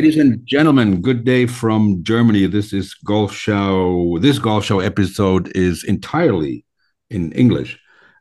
[0.00, 2.46] Ladies and gentlemen, good day from Germany.
[2.46, 4.16] This is Golf Show.
[4.22, 6.64] This Golf Show episode is entirely
[7.10, 7.78] in English.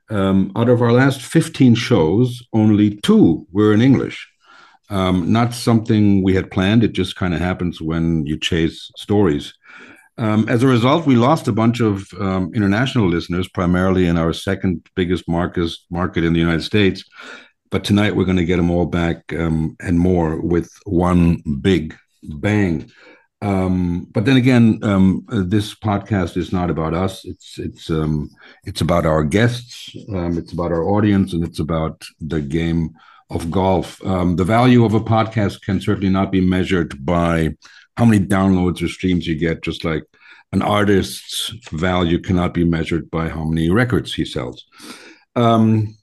[0.09, 4.29] Um, out of our last 15 shows, only two were in English.
[4.89, 6.83] Um, not something we had planned.
[6.83, 9.53] It just kind of happens when you chase stories.
[10.17, 14.33] Um, as a result, we lost a bunch of um, international listeners, primarily in our
[14.33, 17.05] second biggest market, market in the United States.
[17.71, 21.95] But tonight we're going to get them all back um, and more with one big
[22.23, 22.91] bang.
[23.41, 27.23] Um, but then again, um, this podcast is not about us.
[27.25, 28.29] It's it's um,
[28.65, 29.95] it's about our guests.
[30.09, 32.91] Um, it's about our audience, and it's about the game
[33.29, 34.03] of golf.
[34.03, 37.55] Um, the value of a podcast can certainly not be measured by
[37.95, 39.63] how many downloads or streams you get.
[39.63, 40.03] Just like
[40.51, 44.65] an artist's value cannot be measured by how many records he sells.
[45.35, 45.95] Um,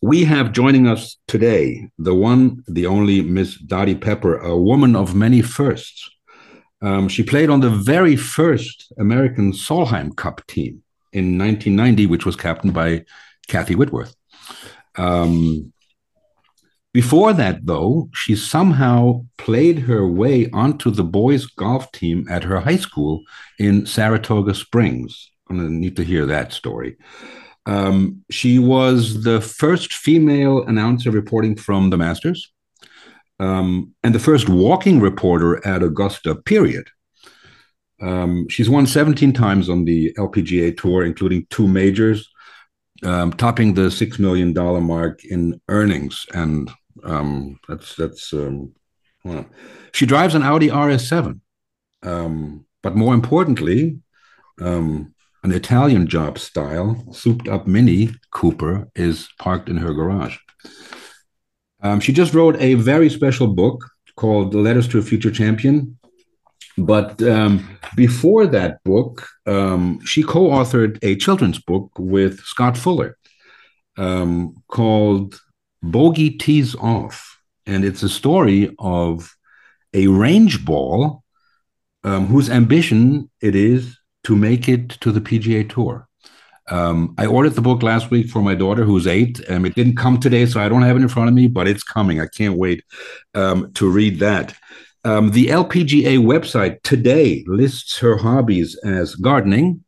[0.00, 5.14] we have joining us today the one, the only Miss Dottie Pepper, a woman of
[5.14, 6.08] many firsts.
[6.80, 10.82] Um, she played on the very first American Solheim Cup team
[11.12, 13.04] in 1990, which was captained by
[13.48, 14.14] Kathy Whitworth.
[14.96, 15.72] Um,
[16.94, 22.60] before that, though, she somehow played her way onto the boys' golf team at her
[22.60, 23.22] high school
[23.58, 25.30] in Saratoga Springs.
[25.50, 26.96] I'm going to need to hear that story.
[27.68, 32.50] Um, she was the first female announcer reporting from the Masters
[33.38, 36.88] um, and the first walking reporter at Augusta, period.
[38.00, 42.26] Um, she's won 17 times on the LPGA Tour, including two majors,
[43.04, 46.24] um, topping the $6 million mark in earnings.
[46.32, 46.70] And
[47.04, 48.72] um, that's, that's, um,
[49.24, 49.44] well,
[49.92, 51.38] she drives an Audi RS7.
[52.02, 53.98] but more importantly,
[54.58, 60.36] um, an Italian job style, souped up Mini Cooper is parked in her garage.
[61.82, 63.84] Um, she just wrote a very special book
[64.16, 65.96] called Letters to a Future Champion.
[66.76, 73.16] But um, before that book, um, she co authored a children's book with Scott Fuller
[73.96, 75.40] um, called
[75.82, 77.40] Bogey Tees Off.
[77.66, 79.34] And it's a story of
[79.92, 81.22] a range ball
[82.04, 83.97] um, whose ambition it is
[84.28, 86.06] to make it to the PGA Tour.
[86.70, 89.40] Um, I ordered the book last week for my daughter, who's eight.
[89.48, 91.66] Um, it didn't come today, so I don't have it in front of me, but
[91.66, 92.20] it's coming.
[92.20, 92.84] I can't wait
[93.32, 94.54] um, to read that.
[95.02, 99.82] Um, the LPGA website today lists her hobbies as gardening,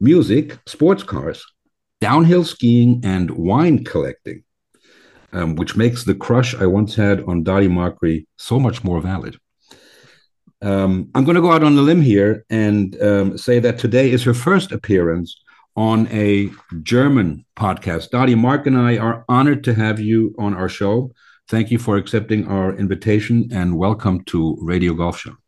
[0.00, 1.46] music, sports cars,
[2.00, 4.42] downhill skiing, and wine collecting,
[5.32, 9.38] um, which makes the crush I once had on Dottie Mochrie so much more valid.
[10.62, 14.10] Um, I'm going to go out on a limb here and um, say that today
[14.10, 15.36] is her first appearance
[15.76, 16.50] on a
[16.82, 18.10] German podcast.
[18.10, 21.12] Dottie, Mark and I are honored to have you on our show.
[21.48, 25.36] Thank you for accepting our invitation and welcome to Radio Golf Show.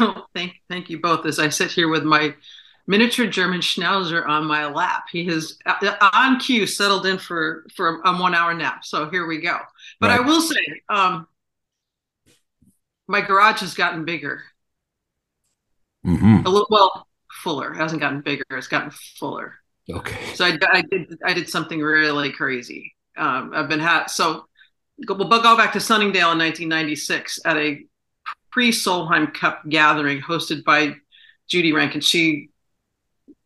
[0.00, 1.24] Oh, thank, thank you both.
[1.26, 2.34] As I sit here with my
[2.88, 8.00] miniature German Schnauzer on my lap, he has uh, on cue settled in for for
[8.04, 8.84] a one hour nap.
[8.84, 9.58] So here we go.
[10.00, 10.18] But right.
[10.18, 10.58] I will say,
[10.88, 11.28] um,
[13.06, 14.42] my garage has gotten bigger.
[16.06, 16.46] Mm-hmm.
[16.46, 17.06] A little, well,
[17.42, 17.72] fuller.
[17.72, 18.44] It hasn't gotten bigger.
[18.50, 19.54] It's gotten fuller.
[19.90, 20.34] Okay.
[20.34, 22.94] So I, I did I did something really crazy.
[23.16, 24.46] Um, I've been had so
[24.98, 27.84] we'll go back to Sunningdale in 1996 at a
[28.50, 30.96] pre Solheim Cup gathering hosted by
[31.48, 32.00] Judy Rankin.
[32.00, 32.48] She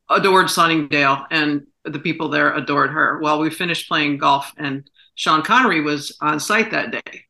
[0.09, 3.21] adored Sunningdale, and the people there adored her.
[3.21, 7.25] Well, we finished playing golf, and Sean Connery was on site that day,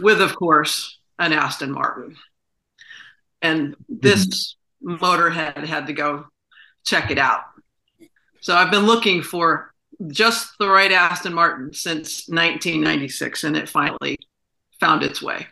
[0.00, 2.16] with, of course, an Aston Martin.
[3.42, 5.02] And this mm-hmm.
[5.04, 6.26] motorhead had to go
[6.84, 7.42] check it out.
[8.40, 9.72] So I've been looking for
[10.08, 14.18] just the right Aston Martin since 1996, and it finally
[14.80, 15.46] found its way.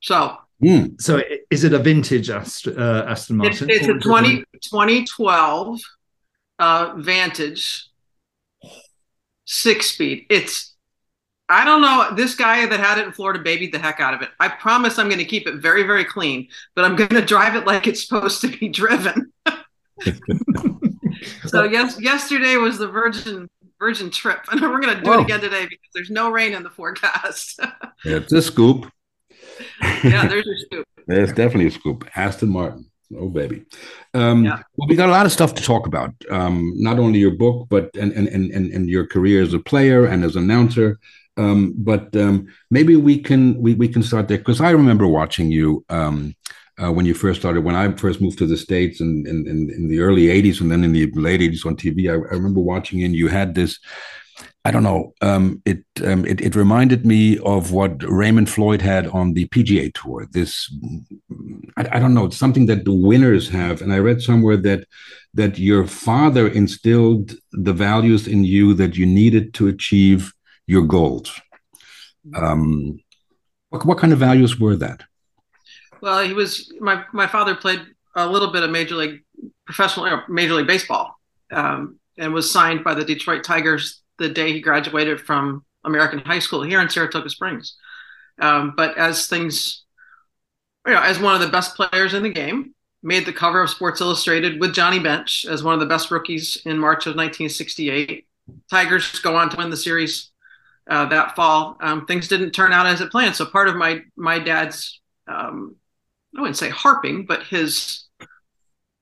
[0.00, 1.00] So, mm.
[1.00, 3.70] so is it a vintage Ast- uh, Aston Martin?
[3.70, 5.80] It's, it's a 20, 2012
[6.58, 7.88] uh, Vantage
[9.44, 10.26] six speed.
[10.28, 10.74] It's
[11.48, 12.14] I don't know.
[12.14, 14.28] This guy that had it in Florida babied the heck out of it.
[14.38, 17.54] I promise I'm going to keep it very, very clean, but I'm going to drive
[17.54, 19.32] it like it's supposed to be driven.
[21.46, 23.48] so yes, yesterday was the virgin
[23.78, 25.20] virgin trip, and we're going to do Whoa.
[25.20, 27.60] it again today because there's no rain in the forecast.
[28.04, 28.90] it's a scoop.
[30.04, 30.86] yeah, there's a scoop.
[31.06, 32.08] There's definitely a scoop.
[32.14, 32.90] Aston Martin.
[33.16, 33.64] Oh baby.
[34.12, 34.62] Um, yeah.
[34.76, 36.12] Well, we got a lot of stuff to talk about.
[36.30, 40.04] Um, not only your book, but and, and and and your career as a player
[40.04, 40.98] and as an announcer.
[41.38, 45.50] Um, but um, maybe we can we, we can start there because I remember watching
[45.50, 46.34] you um,
[46.82, 47.64] uh, when you first started.
[47.64, 50.70] When I first moved to the states in in, in, in the early '80s and
[50.70, 53.78] then in the late '80s on TV, I, I remember watching and you had this
[54.64, 55.14] I don't know.
[55.22, 59.90] Um, it, um, it, it reminded me of what Raymond Floyd had on the PGA
[59.94, 60.26] Tour.
[60.30, 60.70] This,
[61.78, 62.26] I, I, don't know.
[62.26, 64.86] It's something that the winners have, and I read somewhere that
[65.32, 70.34] that your father instilled the values in you that you needed to achieve
[70.68, 71.32] your goals.
[72.36, 73.00] Um,
[73.70, 75.02] what, what kind of values were that?
[76.00, 77.80] Well, he was my my father played
[78.14, 79.22] a little bit of major league
[79.66, 81.18] professional major league baseball,
[81.50, 86.38] um, and was signed by the Detroit Tigers the day he graduated from American High
[86.38, 87.76] School here in Saratoga Springs.
[88.40, 89.84] Um, but as things,
[90.86, 93.70] you know, as one of the best players in the game, made the cover of
[93.70, 98.26] Sports Illustrated with Johnny Bench as one of the best rookies in March of 1968.
[98.70, 100.30] Tigers go on to win the series
[100.88, 101.76] uh, that fall.
[101.80, 103.36] Um, things didn't turn out as it planned.
[103.36, 105.76] So part of my my dad's um,
[106.36, 108.04] I wouldn't say harping, but his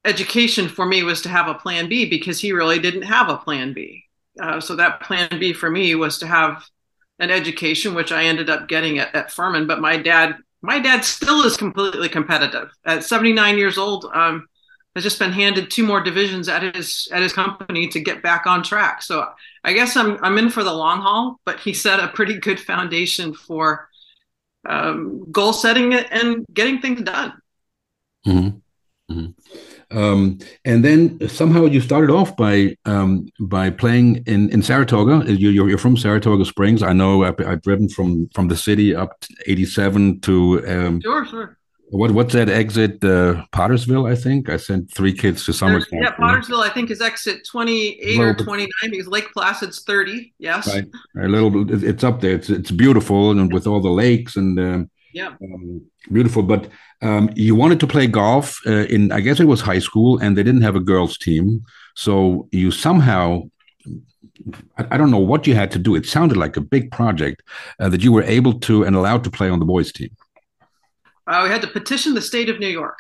[0.05, 3.37] education for me was to have a plan B because he really didn't have a
[3.37, 4.05] plan B.
[4.41, 6.65] Uh, so that plan B for me was to have
[7.19, 9.67] an education, which I ended up getting at, at Furman.
[9.67, 12.71] But my dad, my dad still is completely competitive.
[12.85, 14.47] At 79 years old, um,
[14.97, 18.47] has just been handed two more divisions at his at his company to get back
[18.47, 19.03] on track.
[19.03, 19.29] So
[19.63, 21.39] I guess I'm I'm in for the long haul.
[21.45, 23.89] But he set a pretty good foundation for
[24.67, 27.35] um, goal setting and getting things done.
[28.27, 28.59] Mm-hmm.
[29.13, 29.97] Mm-hmm.
[29.97, 35.31] Um, and then somehow you started off by um, by playing in, in Saratoga.
[35.33, 36.83] You, you're, you're from Saratoga Springs.
[36.83, 41.59] I know I've, I've, driven from from the city up 87 to um, sure, sure.
[41.91, 43.05] What what's that exit?
[43.05, 44.49] Uh, Pottersville, I think.
[44.49, 46.03] I sent three kids to summer camp.
[46.03, 50.35] Yeah, Pottersville, I think is exit twenty eight or twenty nine because Lake Placid's thirty.
[50.39, 50.85] Yes, right.
[51.23, 51.85] A little.
[51.85, 52.35] It's up there.
[52.35, 55.81] It's it's beautiful and with all the lakes and um, yeah, um,
[56.11, 56.43] beautiful.
[56.43, 56.69] But
[57.03, 60.37] um, you wanted to play golf uh, in, I guess it was high school, and
[60.37, 63.43] they didn't have a girls' team, so you somehow
[64.77, 65.95] I, don't know what you had to do.
[65.95, 67.43] It sounded like a big project
[67.81, 70.11] uh, that you were able to and allowed to play on the boys' team.
[71.27, 72.99] Uh, we had to petition the state of New York,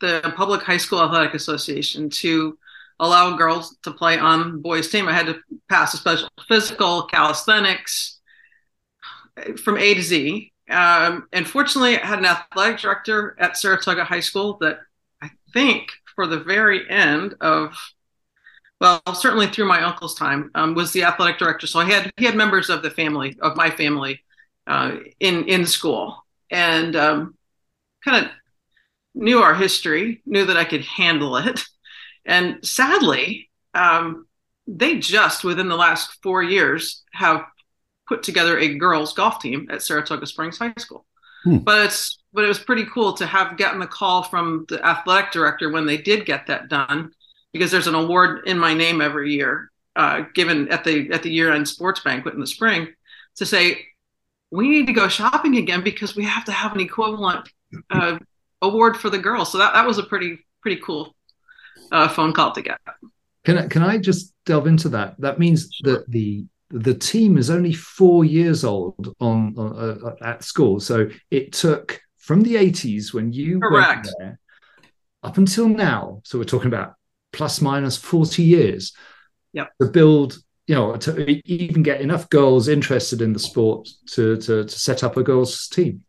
[0.00, 2.58] the Public High School Athletic Association, to
[3.00, 5.08] allow girls to play on boys' team.
[5.08, 5.38] I had to
[5.68, 8.20] pass a special physical, calisthenics,
[9.62, 10.52] from A to Z.
[10.70, 14.80] Um, and fortunately, I had an athletic director at Saratoga High School that
[15.20, 17.74] I think for the very end of,
[18.80, 21.66] well, certainly through my uncle's time, um, was the athletic director.
[21.66, 24.20] So I had he had members of the family of my family
[24.66, 27.34] uh, in in school, and um,
[28.04, 28.30] kind of
[29.14, 31.60] knew our history, knew that I could handle it.
[32.24, 34.26] And sadly, um,
[34.66, 37.44] they just within the last four years have
[38.08, 41.04] put together a girls golf team at Saratoga Springs High School.
[41.44, 41.58] Hmm.
[41.58, 45.32] But it's but it was pretty cool to have gotten the call from the athletic
[45.32, 47.12] director when they did get that done,
[47.52, 51.30] because there's an award in my name every year, uh, given at the at the
[51.30, 52.88] year end sports banquet in the spring,
[53.36, 53.84] to say
[54.50, 57.48] we need to go shopping again because we have to have an equivalent
[57.90, 58.18] uh,
[58.60, 59.52] award for the girls.
[59.52, 61.14] So that, that was a pretty pretty cool
[61.90, 62.78] uh, phone call to get.
[63.44, 65.20] Can I, can I just delve into that?
[65.20, 70.42] That means that the the team is only four years old on, on uh, at
[70.42, 70.80] school.
[70.80, 74.06] So it took from the 80s when you Correct.
[74.06, 74.38] went there
[75.22, 76.22] up until now.
[76.24, 76.94] So we're talking about
[77.32, 78.94] plus minus 40 years.
[79.52, 79.68] Yep.
[79.82, 84.64] To build, you know, to even get enough girls interested in the sport to to,
[84.64, 86.04] to set up a girls team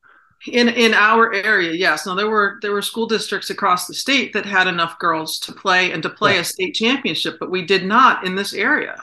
[0.47, 2.05] in in our area yes.
[2.05, 5.53] Now there were there were school districts across the state that had enough girls to
[5.53, 9.01] play and to play a state championship but we did not in this area.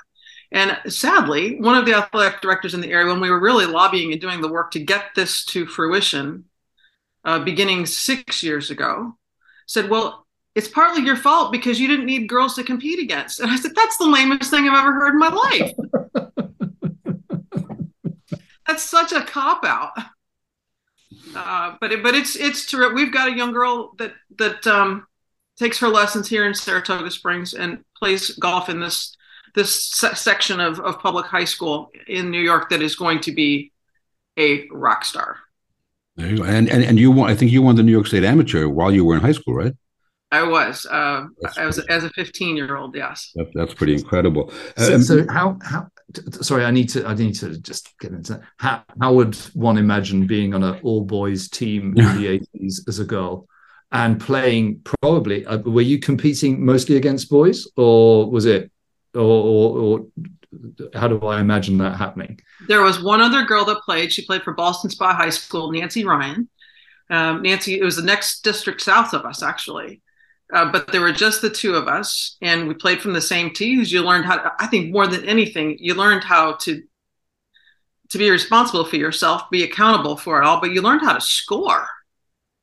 [0.52, 4.12] And sadly one of the athletic directors in the area when we were really lobbying
[4.12, 6.44] and doing the work to get this to fruition
[7.24, 9.16] uh, beginning six years ago
[9.66, 13.40] said well it's partly your fault because you didn't need girls to compete against.
[13.40, 15.72] And i said that's the lamest thing i've ever heard in my life.
[18.66, 19.90] That's such a cop out
[21.34, 22.94] uh, but it, but it's it's terrific.
[22.94, 25.06] We've got a young girl that that um,
[25.58, 29.16] takes her lessons here in Saratoga Springs and plays golf in this
[29.54, 33.32] this se- section of, of public high school in New York that is going to
[33.32, 33.72] be
[34.38, 35.38] a rock star.
[36.16, 36.44] There you go.
[36.44, 37.30] And, and and you won.
[37.30, 39.54] I think you won the New York State Amateur while you were in high school,
[39.54, 39.74] right?
[40.32, 40.86] I was.
[40.86, 41.26] Uh,
[41.56, 42.94] I was as a 15 year old.
[42.94, 43.32] Yes.
[43.34, 44.52] That, that's pretty incredible.
[44.76, 45.88] So, um, so how how
[46.40, 48.42] sorry i need to i need to just get into that.
[48.58, 52.98] how, how would one imagine being on an all boys team in the 80s as
[52.98, 53.46] a girl
[53.92, 58.70] and playing probably uh, were you competing mostly against boys or was it
[59.14, 60.06] or, or, or
[60.94, 62.40] how do i imagine that happening?
[62.66, 64.12] There was one other girl that played.
[64.12, 66.48] She played for Ballston Spa high school nancy ryan.
[67.08, 70.00] Um, nancy it was the next district south of us actually
[70.52, 73.52] uh, but there were just the two of us, and we played from the same
[73.52, 73.92] tees.
[73.92, 74.36] You learned how.
[74.38, 76.82] To, I think more than anything, you learned how to
[78.10, 80.60] to be responsible for yourself, be accountable for it all.
[80.60, 81.86] But you learned how to score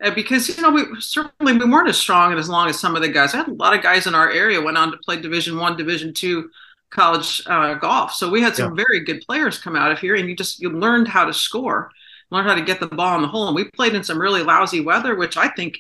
[0.04, 2.96] uh, because you know we certainly we weren't as strong and as long as some
[2.96, 3.34] of the guys.
[3.34, 5.78] I had a lot of guys in our area went on to play Division One,
[5.78, 6.50] Division Two
[6.90, 8.14] college uh, golf.
[8.14, 8.84] So we had some yeah.
[8.84, 11.92] very good players come out of here, and you just you learned how to score,
[12.30, 13.48] learned how to get the ball in the hole.
[13.48, 15.80] And we played in some really lousy weather, which I think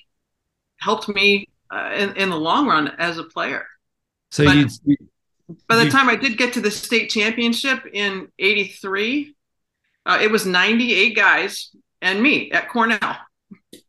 [0.80, 3.66] helped me uh, in, in the long run as a player.
[4.32, 4.98] So but you,
[5.68, 9.36] by the you, time I did get to the state championship in '83,
[10.06, 13.18] uh, it was 98 guys and me at Cornell,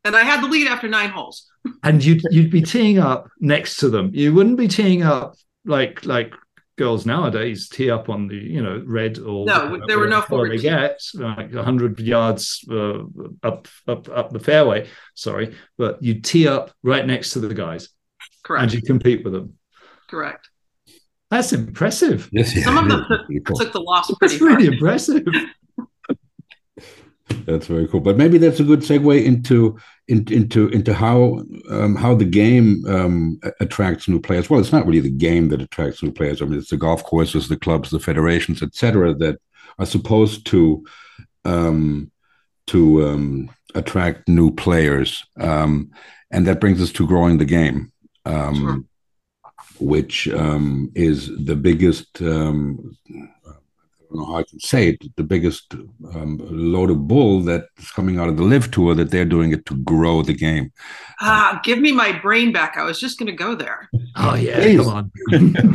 [0.04, 1.46] and I had the lead after nine holes.
[1.82, 4.10] and you'd you'd be teeing up next to them.
[4.14, 6.32] You wouldn't be teeing up like like
[6.78, 10.52] girls nowadays tee up on the you know red or no, there were no forward
[10.52, 13.00] they get like hundred yards uh,
[13.42, 14.88] up up up the fairway.
[15.14, 17.90] Sorry, but you tee up right next to the guys,
[18.42, 19.58] correct, and you compete with them.
[20.08, 20.48] Correct.
[21.30, 22.30] That's impressive.
[22.32, 23.04] Yes, yeah, some of them
[23.44, 24.34] took, took the loss pretty.
[24.38, 24.74] That's really hard.
[24.74, 25.26] impressive.
[27.44, 28.00] That's very cool.
[28.00, 32.84] But maybe that's a good segue into in, into into how um, how the game
[32.86, 34.48] um, attracts new players.
[34.48, 36.40] Well, it's not really the game that attracts new players.
[36.40, 39.38] I mean, it's the golf courses, the clubs, the federations, etc., that
[39.78, 40.84] are supposed to
[41.44, 42.10] um,
[42.68, 45.90] to um, attract new players, um,
[46.30, 47.92] and that brings us to growing the game.
[48.24, 48.84] Um, sure.
[49.80, 52.20] Which is the biggest
[54.08, 55.74] don't know how I can say it, the biggest
[56.14, 59.66] um, load of bull that's coming out of the LIV tour that they're doing it
[59.66, 60.72] to grow the game.
[61.20, 62.76] Ah, give me my brain back.
[62.76, 63.88] I was just going to go there.
[64.16, 64.80] Oh yeah, Please.
[64.80, 65.10] come on.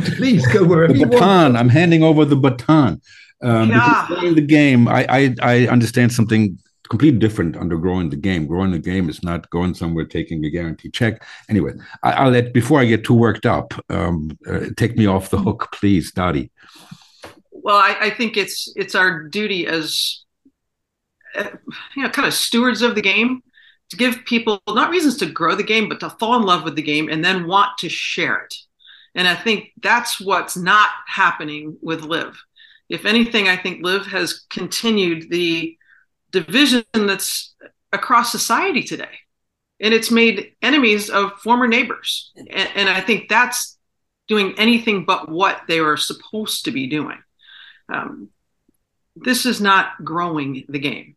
[0.16, 1.56] Please go wherever the baton.
[1.56, 3.00] I'm handing over the baton.
[3.42, 4.06] Um, yeah.
[4.08, 8.46] Growing the game, I, I I understand something completely different under growing the game.
[8.46, 11.22] Growing the game is not going somewhere taking a guarantee check.
[11.48, 11.72] Anyway,
[12.02, 13.74] I, will let before I get too worked up.
[13.90, 16.50] Um, uh, take me off the hook, please, Dottie
[17.64, 20.22] well, I, I think it's it's our duty as
[21.34, 21.48] uh,
[21.96, 23.42] you know, kind of stewards of the game
[23.90, 26.76] to give people not reasons to grow the game, but to fall in love with
[26.76, 28.54] the game and then want to share it.
[29.14, 32.36] And I think that's what's not happening with LIV.
[32.90, 35.76] If anything, I think LIV has continued the
[36.32, 37.54] division that's
[37.92, 39.20] across society today.
[39.80, 42.30] And it's made enemies of former neighbors.
[42.36, 43.78] And, and I think that's
[44.28, 47.18] doing anything but what they were supposed to be doing.
[47.92, 48.30] Um,
[49.16, 51.16] this is not growing the game.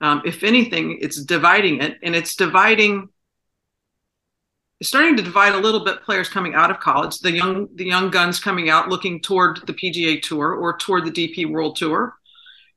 [0.00, 3.08] Um, if anything, it's dividing it, and it's dividing.
[4.80, 6.02] It's starting to divide a little bit.
[6.02, 9.74] Players coming out of college, the young, the young guns coming out, looking toward the
[9.74, 12.14] PGA Tour or toward the DP World Tour.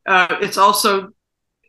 [0.08, 1.10] Uh, it's also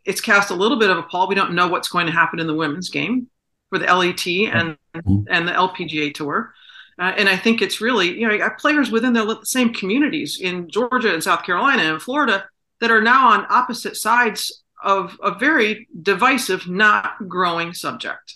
[0.05, 1.27] it's cast a little bit of a pall.
[1.27, 3.27] We don't know what's going to happen in the women's game
[3.69, 5.23] for the LET and mm-hmm.
[5.29, 6.53] and the LPGA Tour.
[6.99, 10.39] Uh, and I think it's really, you know, you got players within the same communities
[10.39, 12.45] in Georgia and South Carolina and Florida
[12.79, 18.35] that are now on opposite sides of a very divisive, not growing subject.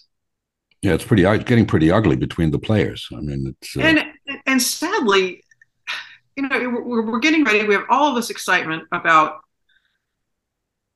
[0.81, 3.07] Yeah, it's pretty it's getting pretty ugly between the players.
[3.11, 3.81] I mean, it's uh...
[3.81, 4.05] and
[4.45, 5.43] and sadly,
[6.35, 7.65] you know, we're, we're getting ready.
[7.65, 9.39] We have all of this excitement about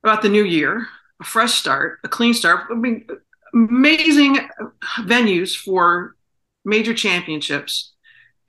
[0.03, 0.87] about the new year,
[1.19, 2.67] a fresh start, a clean start.
[2.71, 3.07] I mean,
[3.53, 4.37] amazing
[4.99, 6.15] venues for
[6.65, 7.91] major championships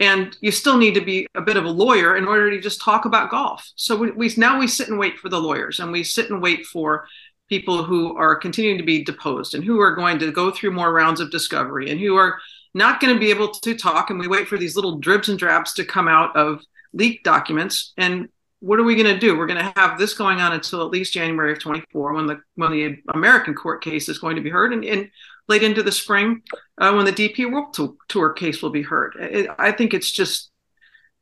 [0.02, 2.80] and you still need to be a bit of a lawyer in order to just
[2.80, 3.70] talk about golf.
[3.76, 6.42] So we, we, now we sit and wait for the lawyers and we sit and
[6.42, 7.06] wait for
[7.48, 10.92] people who are continuing to be deposed and who are going to go through more
[10.92, 12.38] rounds of discovery and who are
[12.74, 15.38] not going to be able to talk and we wait for these little dribs and
[15.38, 17.92] drabs to come out of leaked documents.
[17.96, 18.28] And
[18.58, 19.38] what are we going to do?
[19.38, 22.40] We're going to have this going on until at least january of 24 when the
[22.54, 25.10] when the american court case is going to be heard and, and
[25.48, 26.42] late into the spring
[26.78, 27.76] uh, when the DP World
[28.08, 29.16] Tour case will be heard.
[29.18, 30.50] It, I think it's just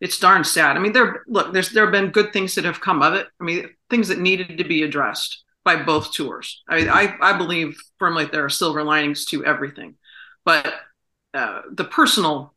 [0.00, 0.76] it's darn sad.
[0.76, 3.28] I mean, there look, there's there have been good things that have come of it.
[3.40, 6.62] I mean, things that needed to be addressed by both tours.
[6.68, 9.96] I mean, I, I believe firmly there are silver linings to everything,
[10.44, 10.72] but
[11.34, 12.54] uh, the personal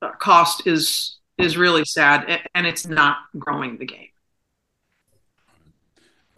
[0.00, 4.08] uh, cost is is really sad, and it's not growing the game.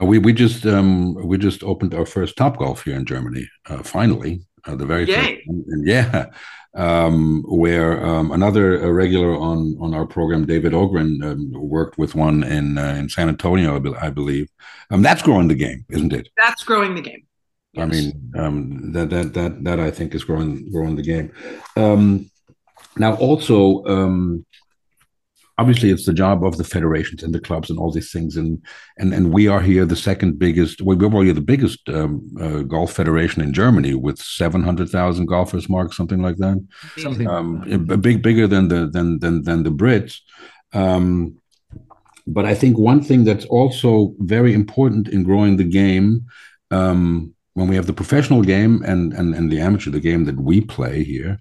[0.01, 3.49] We we just um, we just opened our first Topgolf here in Germany.
[3.69, 5.37] Uh, finally, uh, the very Yay.
[5.37, 6.27] first, and yeah,
[6.75, 12.15] um, where um, another uh, regular on on our program, David Ogren, um, worked with
[12.15, 14.51] one in uh, in San Antonio, I believe.
[14.91, 16.29] Um, that's growing the game, isn't it?
[16.37, 17.27] That's growing the game.
[17.73, 17.83] Yes.
[17.83, 21.33] I mean, um, that that that that I think is growing growing the game.
[21.77, 22.31] Um,
[22.99, 24.46] now, also, um,
[25.59, 28.37] obviously it's the job of the federations and the clubs and all these things.
[28.37, 28.63] And
[28.99, 32.63] and and we are here the second biggest well, we're probably the biggest um, uh,
[32.63, 36.67] golf federation in germany with 700000 golfers mark something like that.
[36.99, 37.29] Something.
[37.29, 40.21] Um, a big bigger than the than than than the brits.
[40.73, 41.39] Um,
[42.27, 46.27] but i think one thing that's also very important in growing the game
[46.73, 50.39] um, when we have the professional game and and and the amateur the game that
[50.39, 51.41] we play here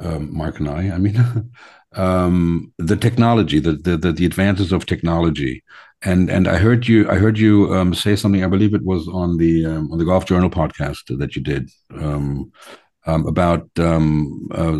[0.00, 1.16] um, mark and i i mean
[1.96, 5.62] um, the technology, the, the, the the advances of technology,
[6.02, 8.44] and and I heard you I heard you um, say something.
[8.44, 11.70] I believe it was on the um, on the Golf Journal podcast that you did
[11.94, 12.52] um,
[13.06, 14.78] um, about um, uh,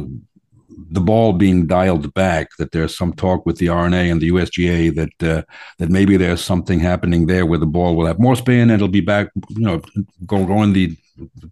[0.90, 2.50] the ball being dialed back.
[2.58, 5.42] That there's some talk with the R&A and the USGA that uh,
[5.78, 8.88] that maybe there's something happening there where the ball will have more spin and it'll
[8.88, 9.80] be back, you know,
[10.26, 10.94] going the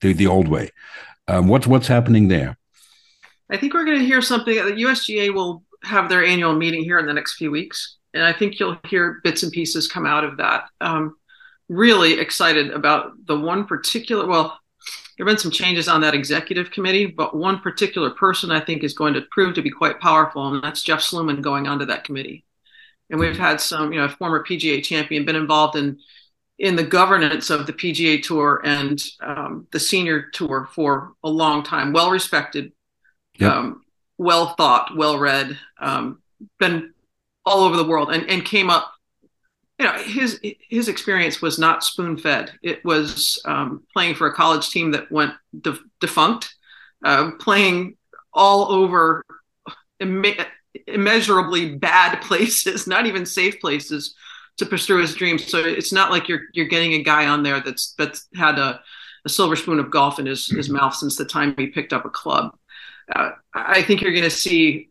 [0.00, 0.70] the, the old way.
[1.26, 2.58] what's what's happening there?
[3.50, 4.54] I think we're going to hear something.
[4.54, 8.32] The USGA will have their annual meeting here in the next few weeks, and I
[8.32, 10.64] think you'll hear bits and pieces come out of that.
[10.80, 11.16] Um,
[11.68, 14.26] really excited about the one particular.
[14.26, 14.58] Well,
[15.16, 18.82] there have been some changes on that executive committee, but one particular person I think
[18.82, 22.04] is going to prove to be quite powerful, and that's Jeff Sluman going onto that
[22.04, 22.44] committee.
[23.10, 25.98] And we've had some, you know, former PGA champion been involved in
[26.58, 31.64] in the governance of the PGA Tour and um, the Senior Tour for a long
[31.64, 32.72] time, well respected,
[33.38, 33.52] yep.
[33.52, 33.82] um,
[34.18, 36.20] well thought, well read, um,
[36.58, 36.92] been
[37.44, 38.92] all over the world, and and came up.
[39.78, 42.52] You know, his his experience was not spoon fed.
[42.62, 46.54] It was um, playing for a college team that went de- defunct,
[47.04, 47.96] uh, playing
[48.32, 49.24] all over
[50.00, 50.24] Im-
[50.86, 54.14] immeasurably bad places, not even safe places
[54.58, 55.46] to pursue his dreams.
[55.46, 58.80] So it's not like you're you're getting a guy on there that's that's had a,
[59.24, 62.04] a silver spoon of golf in his, his mouth since the time he picked up
[62.04, 62.56] a club
[63.14, 64.90] uh, I think you're going to see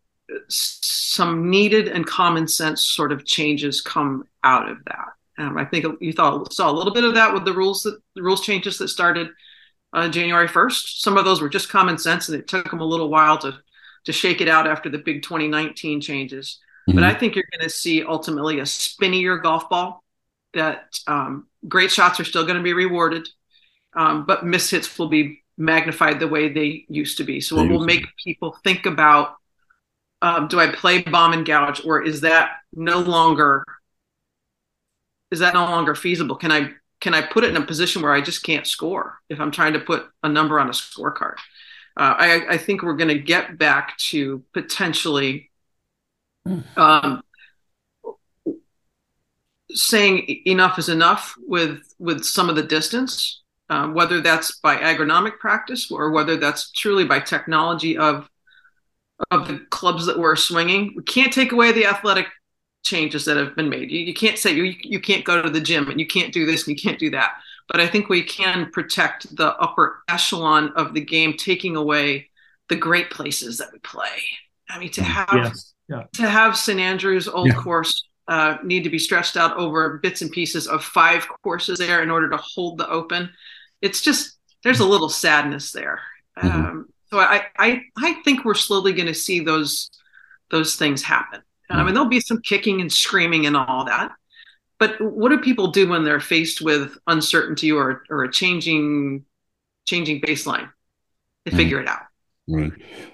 [0.50, 5.10] some needed and common sense sort of changes come out of that.
[5.38, 8.00] Um, I think you thought saw a little bit of that with the rules that
[8.16, 9.30] the rules changes that started
[9.94, 11.00] uh, January 1st.
[11.00, 13.58] Some of those were just common sense, and it took them a little while to
[14.06, 16.60] to shake it out after the big 2019 changes.
[16.90, 17.00] Mm-hmm.
[17.00, 20.04] But I think you're going to see ultimately a spinnier golf ball.
[20.54, 23.28] That um, great shots are still going to be rewarded,
[23.96, 27.40] um, but miss hits will be magnified the way they used to be.
[27.40, 29.36] So it will make people think about
[30.22, 33.64] um, do I play bomb and gouge or is that no longer
[35.32, 36.36] is that no longer feasible?
[36.36, 39.40] Can I can I put it in a position where I just can't score if
[39.40, 41.36] I'm trying to put a number on a scorecard?
[41.96, 45.52] Uh, I, I think we're going to get back to potentially
[46.78, 47.22] um,
[49.72, 55.40] saying enough is enough with with some of the distance um, whether that's by agronomic
[55.40, 58.30] practice or whether that's truly by technology of
[59.32, 60.94] of the clubs that we're swinging.
[60.96, 62.28] We can't take away the athletic
[62.84, 63.92] changes that have been made.
[63.92, 66.46] You, you can't say you, you can't go to the gym and you can't do
[66.46, 67.34] this and you can't do that.
[67.70, 72.30] But I think we can protect the upper echelon of the game, taking away
[72.70, 74.24] the great places that we play.
[74.70, 75.74] I mean, to mm, have yes.
[75.88, 76.04] yeah.
[76.14, 77.54] to have St Andrews Old yeah.
[77.54, 82.02] Course uh, need to be stretched out over bits and pieces of five courses there
[82.04, 83.30] in order to hold the Open
[83.84, 86.00] it's just there's a little sadness there.
[86.40, 86.50] Mm-hmm.
[86.50, 89.92] Um, so I, I I think we're slowly going to see those
[90.50, 91.42] those things happen.
[91.42, 91.80] Mm-hmm.
[91.80, 94.14] I mean, there'll be some kicking and screaming and all that.
[94.80, 99.26] But what do people do when they're faced with uncertainty or or a changing
[99.86, 100.72] changing baseline?
[101.44, 101.58] They mm-hmm.
[101.58, 102.04] figure it out.
[102.48, 102.74] Right.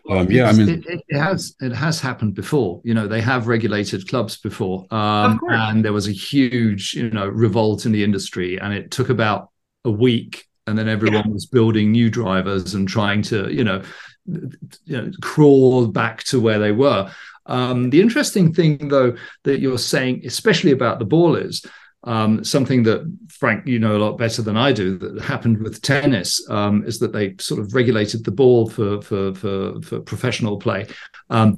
[0.10, 2.82] Um, yeah, I mean, it, it, has it has happened before.
[2.84, 7.28] You know, they have regulated clubs before, um, and there was a huge you know
[7.28, 9.50] revolt in the industry, and it took about
[9.86, 11.34] a week and then everyone yeah.
[11.34, 13.82] was building new drivers and trying to you know,
[14.26, 14.52] you
[14.86, 17.12] know crawl back to where they were
[17.48, 21.65] um, the interesting thing though that you're saying especially about the ball is
[22.04, 25.82] um, something that frank you know a lot better than i do that happened with
[25.82, 30.58] tennis um, is that they sort of regulated the ball for for for, for professional
[30.58, 30.88] play.
[31.30, 31.58] Um,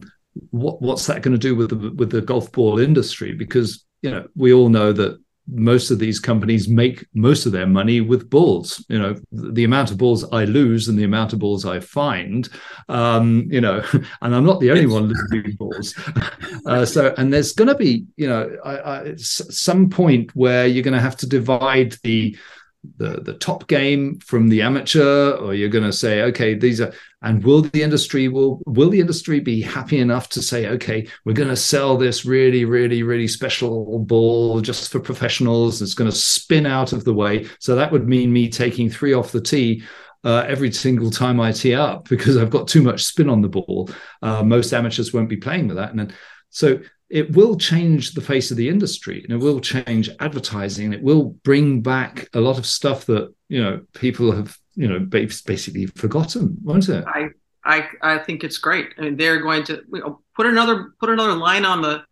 [0.51, 3.33] what, what's that going to do with the with the golf ball industry?
[3.33, 5.19] Because you know we all know that
[5.51, 8.83] most of these companies make most of their money with balls.
[8.87, 12.47] You know, the amount of balls I lose and the amount of balls I find.
[12.89, 13.83] Um, you know,
[14.21, 15.93] and I'm not the only one losing balls.
[16.65, 20.83] Uh, so, and there's going to be, you know, I, I, some point where you're
[20.83, 22.37] going to have to divide the
[22.97, 26.91] the the top game from the amateur or you're going to say okay these are
[27.21, 31.33] and will the industry will will the industry be happy enough to say okay we're
[31.33, 36.15] going to sell this really really really special ball just for professionals it's going to
[36.15, 39.83] spin out of the way so that would mean me taking three off the tee
[40.23, 43.49] uh, every single time I tee up because I've got too much spin on the
[43.49, 43.89] ball.
[44.21, 46.13] Uh, most amateurs won't be playing with that, and then
[46.51, 46.81] So
[47.11, 51.03] it will change the face of the industry and it will change advertising and it
[51.03, 55.85] will bring back a lot of stuff that you know people have you know basically
[55.85, 57.03] forgotten won't it?
[57.07, 57.29] I
[57.63, 58.93] i, I think it's great.
[58.97, 62.03] I mean, they're going to you know, put another put another line on the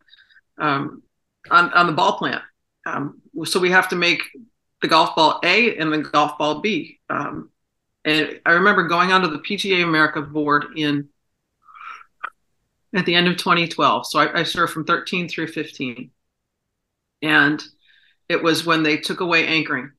[0.57, 1.01] um,
[1.49, 2.43] on, on the ball plant.
[2.85, 4.21] Um, so we have to make
[4.81, 6.99] the golf ball a and the golf ball b.
[7.09, 7.49] Um,
[8.05, 11.09] and i remember going onto the pga america board in
[12.95, 14.07] at the end of 2012.
[14.07, 16.11] So I, I served from 13 through 15.
[17.21, 17.63] And
[18.27, 19.91] it was when they took away anchoring.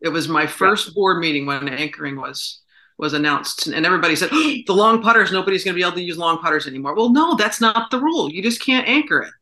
[0.00, 0.92] It was my first yeah.
[0.94, 2.60] board meeting when anchoring was
[3.00, 6.02] was announced and everybody said oh, the long putters nobody's going to be able to
[6.02, 9.32] use long putters anymore well no that's not the rule you just can't anchor it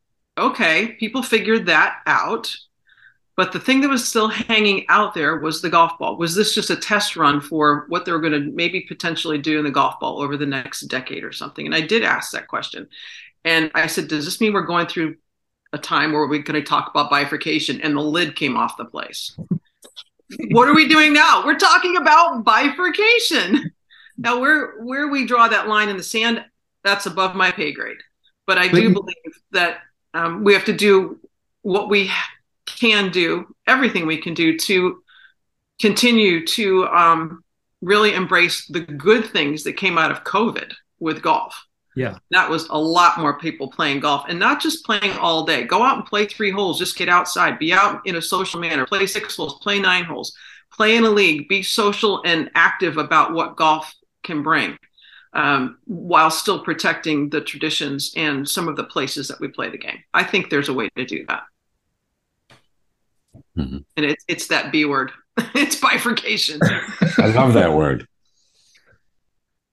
[0.41, 2.55] okay people figured that out
[3.39, 6.17] but the thing that was still hanging out there was the golf ball.
[6.17, 9.57] Was this just a test run for what they were going to maybe potentially do
[9.57, 11.65] in the golf ball over the next decade or something?
[11.65, 12.89] And I did ask that question.
[13.45, 15.15] And I said, Does this mean we're going through
[15.71, 17.79] a time where we're going to talk about bifurcation?
[17.79, 19.33] And the lid came off the place.
[20.51, 21.45] what are we doing now?
[21.45, 23.71] We're talking about bifurcation.
[24.17, 26.43] Now, where where we draw that line in the sand,
[26.83, 27.99] that's above my pay grade.
[28.45, 29.15] But I do believe
[29.51, 29.77] that
[30.13, 31.21] um, we have to do
[31.61, 32.11] what we
[32.77, 35.01] can do, everything we can do to
[35.79, 37.43] continue to um,
[37.81, 41.65] really embrace the good things that came out of COVID with golf.
[41.95, 42.17] Yeah.
[42.31, 45.63] That was a lot more people playing golf and not just playing all day.
[45.63, 48.85] Go out and play three holes, just get outside, be out in a social manner,
[48.85, 50.33] play six holes, play nine holes,
[50.71, 54.77] play in a league, be social and active about what golf can bring
[55.33, 59.77] um, while still protecting the traditions and some of the places that we play the
[59.77, 59.99] game.
[60.13, 61.43] I think there's a way to do that.
[63.57, 63.77] Mm-hmm.
[63.97, 65.11] And it's it's that B word.
[65.55, 66.59] it's bifurcation.
[67.17, 68.07] I love that word.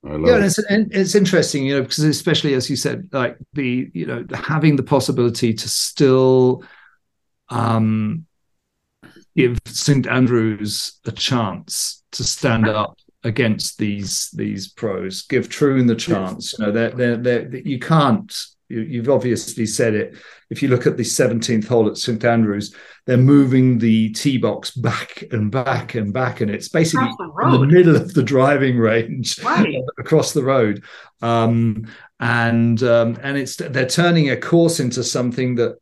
[0.04, 3.90] yeah, and it's, and it's interesting, you know, because especially as you said, like the
[3.92, 6.62] you know having the possibility to still
[7.48, 8.26] um,
[9.36, 15.94] give St Andrews a chance to stand up against these these pros, give Troon the
[15.94, 16.54] chance.
[16.58, 18.32] You know, they're, they're, they're, you can't
[18.68, 20.16] you, have obviously said it.
[20.50, 24.70] If you look at the 17th hole at St Andrews, they're moving the tee box
[24.70, 28.78] back and back and back, and it's basically the in the middle of the driving
[28.78, 29.74] range right.
[29.98, 30.84] across the road.
[31.22, 31.86] Um,
[32.20, 35.78] and um, and it's they're turning a course into something that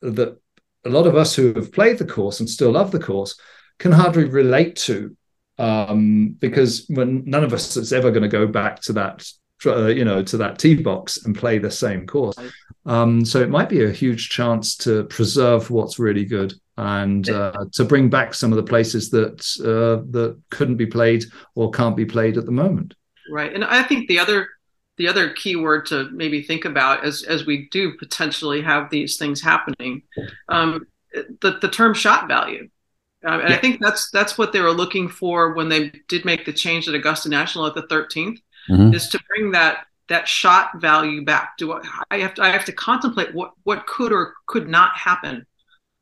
[0.00, 0.38] that
[0.84, 3.38] a lot of us who have played the course and still love the course
[3.78, 5.16] can hardly relate to
[5.58, 9.28] um, because when none of us is ever going to go back to that
[9.64, 12.36] you know, to that tee box and play the same course.
[12.84, 17.64] Um, so it might be a huge chance to preserve what's really good and uh,
[17.72, 21.96] to bring back some of the places that uh, that couldn't be played or can't
[21.96, 22.94] be played at the moment.
[23.30, 24.48] Right, and I think the other
[24.96, 29.16] the other key word to maybe think about as as we do potentially have these
[29.16, 30.02] things happening,
[30.48, 30.86] um,
[31.40, 32.68] the the term shot value.
[33.24, 33.56] Um, and yeah.
[33.56, 36.88] I think that's that's what they were looking for when they did make the change
[36.88, 38.94] at Augusta National at the 13th mm-hmm.
[38.94, 41.56] is to bring that that shot value back.
[41.56, 44.96] Do I, I have to I have to contemplate what what could or could not
[44.96, 45.46] happen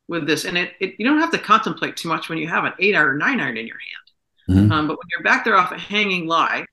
[0.07, 2.65] with this, and it, it you don't have to contemplate too much when you have
[2.65, 4.57] an eight iron or nine iron in your hand.
[4.57, 4.71] Mm-hmm.
[4.71, 6.65] Um, but when you're back there off a hanging lie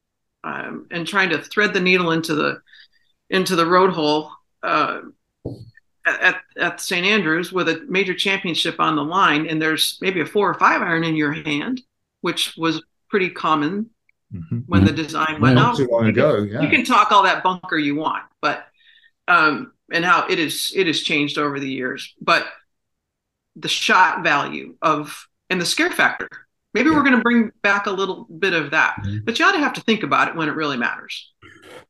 [0.45, 2.61] um, and trying to thread the needle into the
[3.31, 5.03] into the road hole uh,
[6.07, 7.07] at, at St.
[7.07, 10.83] Andrews with a major championship on the line, and there's maybe a four or five
[10.83, 11.83] iron in your hand,
[12.23, 13.91] which was pretty common
[14.33, 14.59] mm-hmm.
[14.67, 15.77] when the design went out.
[15.77, 16.61] Too long ago, yeah.
[16.61, 18.67] You can talk all that bunker you want, but
[19.27, 22.15] um, and how it is it has changed over the years.
[22.21, 22.47] But
[23.57, 26.29] the shot value of and the scare factor.
[26.75, 26.97] Maybe yeah.
[26.97, 29.25] we're going to bring back a little bit of that, mm-hmm.
[29.25, 31.33] but you ought to have to think about it when it really matters.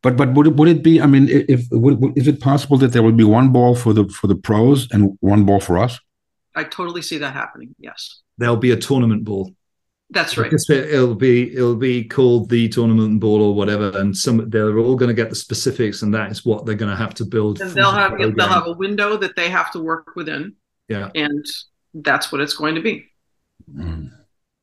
[0.03, 1.01] But but would it, would it be?
[1.01, 4.09] I mean, if would, is it possible that there would be one ball for the
[4.09, 5.99] for the pros and one ball for us?
[6.55, 7.75] I totally see that happening.
[7.79, 9.53] Yes, there'll be a tournament ball.
[10.11, 10.51] That's right.
[10.71, 15.09] It'll be it'll be called the tournament ball or whatever, and some they're all going
[15.09, 17.61] to get the specifics, and that is what they're going to have to build.
[17.61, 20.55] And they'll have the they'll have a window that they have to work within.
[20.89, 21.45] Yeah, and
[21.93, 23.05] that's what it's going to be.
[23.71, 24.11] Mm.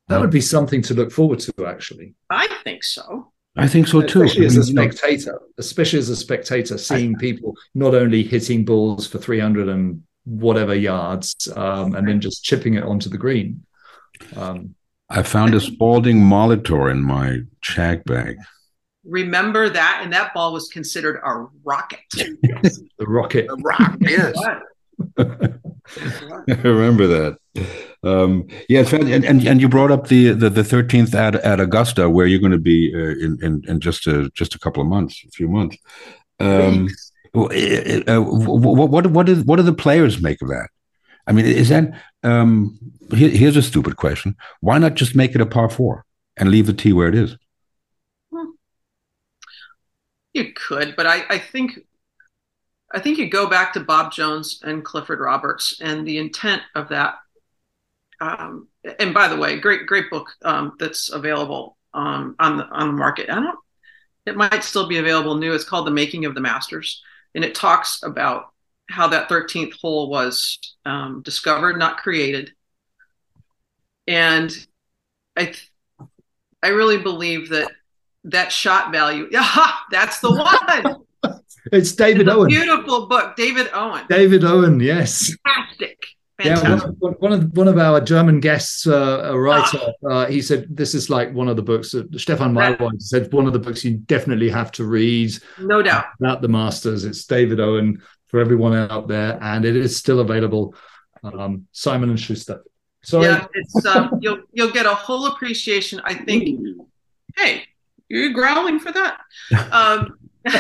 [0.08, 2.14] That would be something to look forward to, actually.
[2.30, 3.32] I think so.
[3.58, 4.24] I think so too.
[4.24, 9.08] Especially as a spectator, especially as a spectator, seeing I, people not only hitting balls
[9.08, 13.64] for 300 and whatever yards, um, and then just chipping it onto the green.
[14.36, 14.76] Um,
[15.10, 18.38] I found a Spalding Molitor in my check bag.
[19.04, 22.00] Remember that, and that ball was considered a rocket.
[22.14, 23.48] the rocket.
[23.48, 24.36] The rock, yes.
[26.58, 27.38] I remember that.
[28.04, 32.26] Um, yeah, and, and and you brought up the the thirteenth at at Augusta, where
[32.26, 35.24] you're going to be uh, in, in in just a just a couple of months,
[35.28, 35.78] a few months.
[36.40, 36.90] Um,
[37.36, 40.70] uh, what what what, is, what do the players make of that?
[41.28, 42.78] I mean, is that um,
[43.12, 46.06] here, here's a stupid question: Why not just make it a par four
[46.38, 47.38] and leave the tee where it is?
[50.34, 51.80] You could, but I, I think
[52.92, 56.90] I think you go back to Bob Jones and Clifford Roberts and the intent of
[56.90, 57.16] that.
[58.20, 58.68] Um,
[59.00, 62.94] and by the way, great great book um, that's available um, on the on the
[62.94, 63.30] market.
[63.30, 63.60] I don't.
[64.26, 65.54] It might still be available new.
[65.54, 67.04] It's called The Making of the Masters,
[67.36, 68.48] and it talks about
[68.90, 72.52] how that 13th hole was um, discovered, not created.
[74.08, 74.52] And
[75.36, 75.54] I,
[76.62, 77.72] I really believe that
[78.26, 81.04] that shot value, yeah, that's the one.
[81.72, 82.48] it's David it's Owen.
[82.48, 84.06] Beautiful book, David Owen.
[84.10, 85.36] David Owen, yes.
[85.46, 86.06] Fantastic.
[86.42, 86.92] Fantastic.
[87.02, 90.10] Yeah, one, of one of our German guests, uh, a writer, oh.
[90.10, 91.92] uh, he said this is like one of the books.
[91.92, 95.32] That Stefan Mayrholt said one of the books you definitely have to read.
[95.60, 97.06] No doubt about the Masters.
[97.06, 98.02] It's David Owen
[98.36, 100.76] for everyone out there, and it is still available.
[101.24, 102.66] Um, Simon and Schuster.
[103.02, 106.02] So Yeah, it's um, you'll you'll get a whole appreciation.
[106.04, 106.60] I think.
[107.38, 107.64] Hey,
[108.10, 109.22] you're growling for that.
[109.72, 110.52] Um, he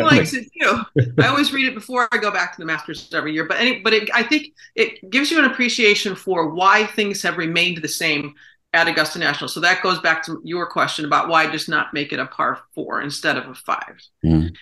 [0.00, 0.80] likes it too.
[1.18, 3.44] I always read it before I go back to the Masters every year.
[3.44, 7.36] But any, but it, I think it gives you an appreciation for why things have
[7.36, 8.34] remained the same
[8.72, 9.48] at Augusta National.
[9.48, 12.60] So that goes back to your question about why just not make it a par
[12.74, 14.00] four instead of a five.
[14.24, 14.56] Mm.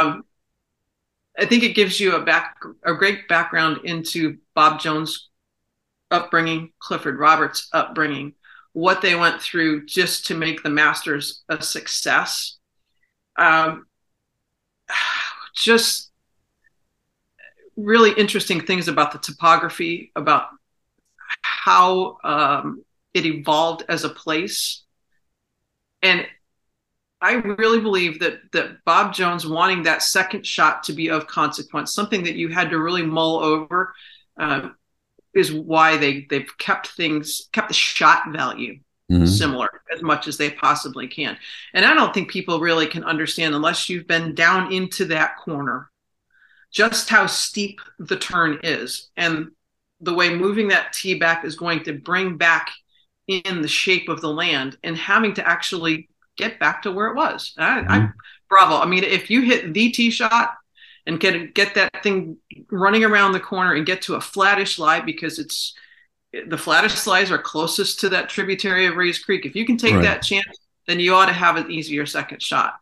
[0.00, 0.24] Um,
[1.38, 5.28] I think it gives you a back a great background into Bob Jones'
[6.10, 8.34] upbringing, Clifford Roberts' upbringing,
[8.72, 12.58] what they went through just to make the Masters a success.
[13.36, 13.86] Um,
[15.54, 16.10] just
[17.76, 20.48] really interesting things about the topography, about
[21.42, 24.82] how um, it evolved as a place,
[26.02, 26.26] and
[27.24, 31.94] I really believe that that Bob Jones wanting that second shot to be of consequence,
[31.94, 33.94] something that you had to really mull over,
[34.38, 34.68] uh,
[35.34, 38.78] is why they they've kept things kept the shot value
[39.10, 39.24] mm-hmm.
[39.24, 41.38] similar as much as they possibly can.
[41.72, 45.90] And I don't think people really can understand unless you've been down into that corner
[46.72, 49.50] just how steep the turn is and
[50.00, 52.70] the way moving that tee back is going to bring back
[53.28, 57.16] in the shape of the land and having to actually get back to where it
[57.16, 57.54] was.
[57.56, 57.92] I, mm-hmm.
[57.92, 58.08] I,
[58.48, 58.76] bravo.
[58.76, 60.54] I mean, if you hit the tee shot
[61.06, 62.38] and get get that thing
[62.70, 65.74] running around the corner and get to a flattish lie because it's
[66.48, 69.46] the flattest lies are closest to that tributary of Rae's Creek.
[69.46, 70.02] If you can take right.
[70.02, 72.74] that chance, then you ought to have an easier second shot.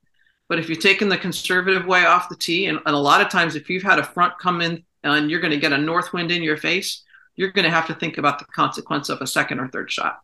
[0.49, 3.29] But if you're taking the conservative way off the tee, and, and a lot of
[3.29, 6.13] times if you've had a front come in and you're going to get a north
[6.13, 7.03] wind in your face,
[7.37, 10.21] you're going to have to think about the consequence of a second or third shot.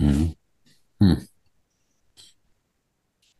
[0.00, 0.32] Mm-hmm.
[1.04, 1.20] Hmm.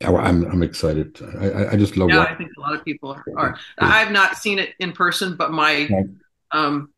[0.04, 1.18] I'm I'm excited.
[1.40, 2.10] I, I just love.
[2.10, 3.58] Yeah, I think a lot of people are.
[3.78, 5.88] I've not seen it in person, but my
[6.52, 6.92] um,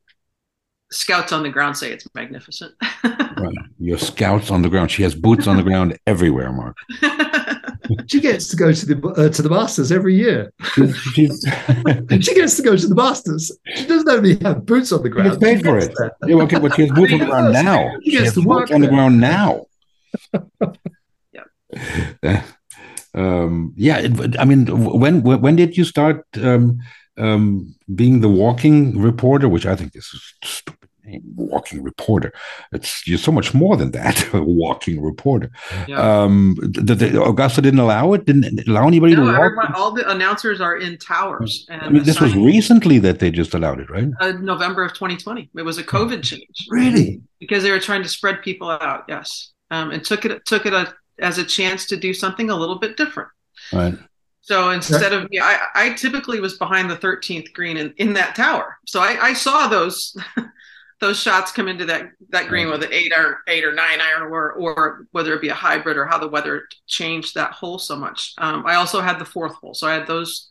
[0.94, 2.74] scouts on the ground say it's magnificent.
[3.04, 4.90] right, your scouts on the ground.
[4.90, 6.76] She has boots on the ground everywhere, Mark.
[8.06, 10.52] she gets to go to the uh, to the Masters every year.
[10.74, 13.52] she gets to go to the Masters.
[13.74, 15.34] She doesn't only have boots on the ground.
[15.34, 15.92] She paid for it.
[16.26, 17.90] Yeah, okay, but she has boots on the ground now.
[18.02, 19.66] She, she has boots on the ground now.
[22.22, 22.44] yeah.
[23.14, 26.80] Um, yeah, it, I mean, when when did you start um,
[27.16, 29.48] um, being the walking reporter?
[29.48, 32.32] Which I think this is stupid name, walking reporter.
[32.72, 35.50] It's you're so much more than that, a walking reporter.
[35.86, 36.00] Yeah.
[36.00, 38.24] Um, the, the, Augusta didn't allow it.
[38.24, 39.70] Didn't allow anybody no, to walk.
[39.74, 41.66] All the announcers are in towers.
[41.70, 44.08] I mean, this was recently that they just allowed it, right?
[44.20, 45.50] Uh, November of 2020.
[45.56, 46.66] It was a COVID change.
[46.70, 47.22] Really?
[47.40, 49.04] Because they were trying to spread people out.
[49.08, 52.56] Yes, um, and took it took it a as a chance to do something a
[52.56, 53.28] little bit different.
[53.72, 53.94] Right.
[54.40, 58.34] So instead of yeah, I, I typically was behind the 13th green in, in that
[58.36, 58.76] tower.
[58.86, 60.16] So I, I saw those
[61.00, 64.22] those shots come into that that green with an eight or eight or nine iron
[64.30, 67.96] or or whether it be a hybrid or how the weather changed that hole so
[67.96, 68.34] much.
[68.36, 69.72] Um, I also had the fourth hole.
[69.72, 70.48] So I had those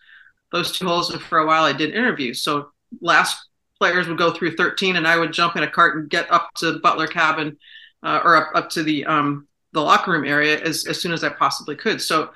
[0.52, 2.42] those two holes and for a while I did interviews.
[2.42, 3.48] So last
[3.78, 6.50] players would go through 13 and I would jump in a cart and get up
[6.58, 7.58] to Butler cabin
[8.02, 11.24] uh, or up, up to the um, the locker room area as, as soon as
[11.24, 12.02] I possibly could.
[12.02, 12.30] So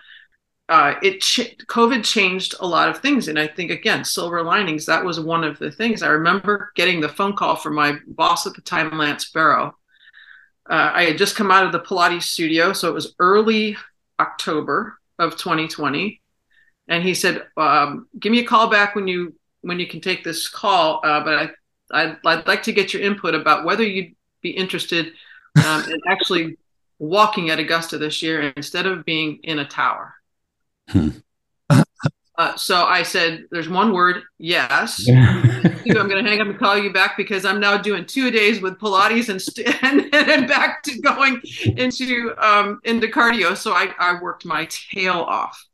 [0.70, 4.86] uh, it ch- COVID changed a lot of things, and I think again, silver linings.
[4.86, 6.04] That was one of the things.
[6.04, 9.78] I remember getting the phone call from my boss at the time, Lance Barrow.
[10.70, 13.78] Uh, I had just come out of the Pilates studio, so it was early
[14.20, 16.22] October of 2020,
[16.90, 20.26] and he said, um, "Give me a call back when you when you can take
[20.26, 21.50] this call, uh, but I
[21.92, 25.14] I'd, I'd, like to get your input about whether you'd be interested
[25.66, 26.58] um, in actually
[27.00, 30.14] walking at Augusta this year instead of being in a tower."
[30.90, 31.10] Hmm.
[32.40, 36.78] Uh, so I said, "There's one word, yes." I'm going to hang up and call
[36.78, 40.84] you back because I'm now doing two days with Pilates and st- and, and back
[40.84, 43.58] to going into um, into cardio.
[43.58, 45.66] So I, I worked my tail off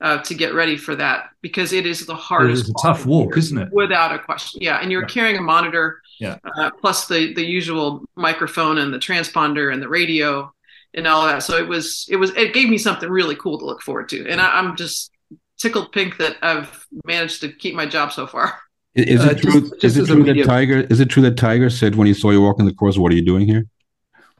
[0.00, 2.62] uh, to get ready for that because it is the hardest.
[2.62, 3.68] It is a tough walk, isn't it?
[3.72, 4.80] Without a question, yeah.
[4.80, 5.06] And you're Yeah.
[5.08, 6.38] carrying a monitor, Yeah.
[6.56, 10.52] uh, plus the the usual microphone and the transponder and the radio
[10.94, 11.42] and all that.
[11.42, 14.28] So it was it was it gave me something really cool to look forward to,
[14.28, 15.10] and I, I'm just
[15.58, 18.58] tickled pink that I've managed to keep my job so far.
[18.94, 19.60] Is Uh, it true?
[19.60, 20.80] just- just is it true that Tiger?
[20.90, 23.14] Is it true that Tiger said when he saw you walking the course, "What are
[23.14, 23.66] you doing here"?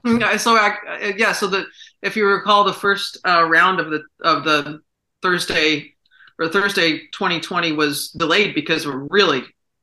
[0.05, 1.67] Yeah, so I, uh, yeah, so the
[2.03, 4.81] if you recall the first uh, round of the of the
[5.23, 5.95] Thursday
[6.39, 9.43] or Thursday 2020 was delayed because of a really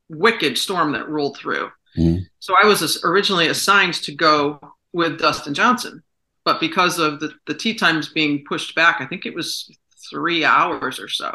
[0.10, 1.70] wicked storm that rolled through.
[1.98, 2.26] Mhm.
[2.40, 4.60] So I was originally assigned to go
[4.94, 6.02] with Dustin Johnson,
[6.46, 9.70] but because of the the tee times being pushed back, I think it was
[10.10, 11.28] three hours or so.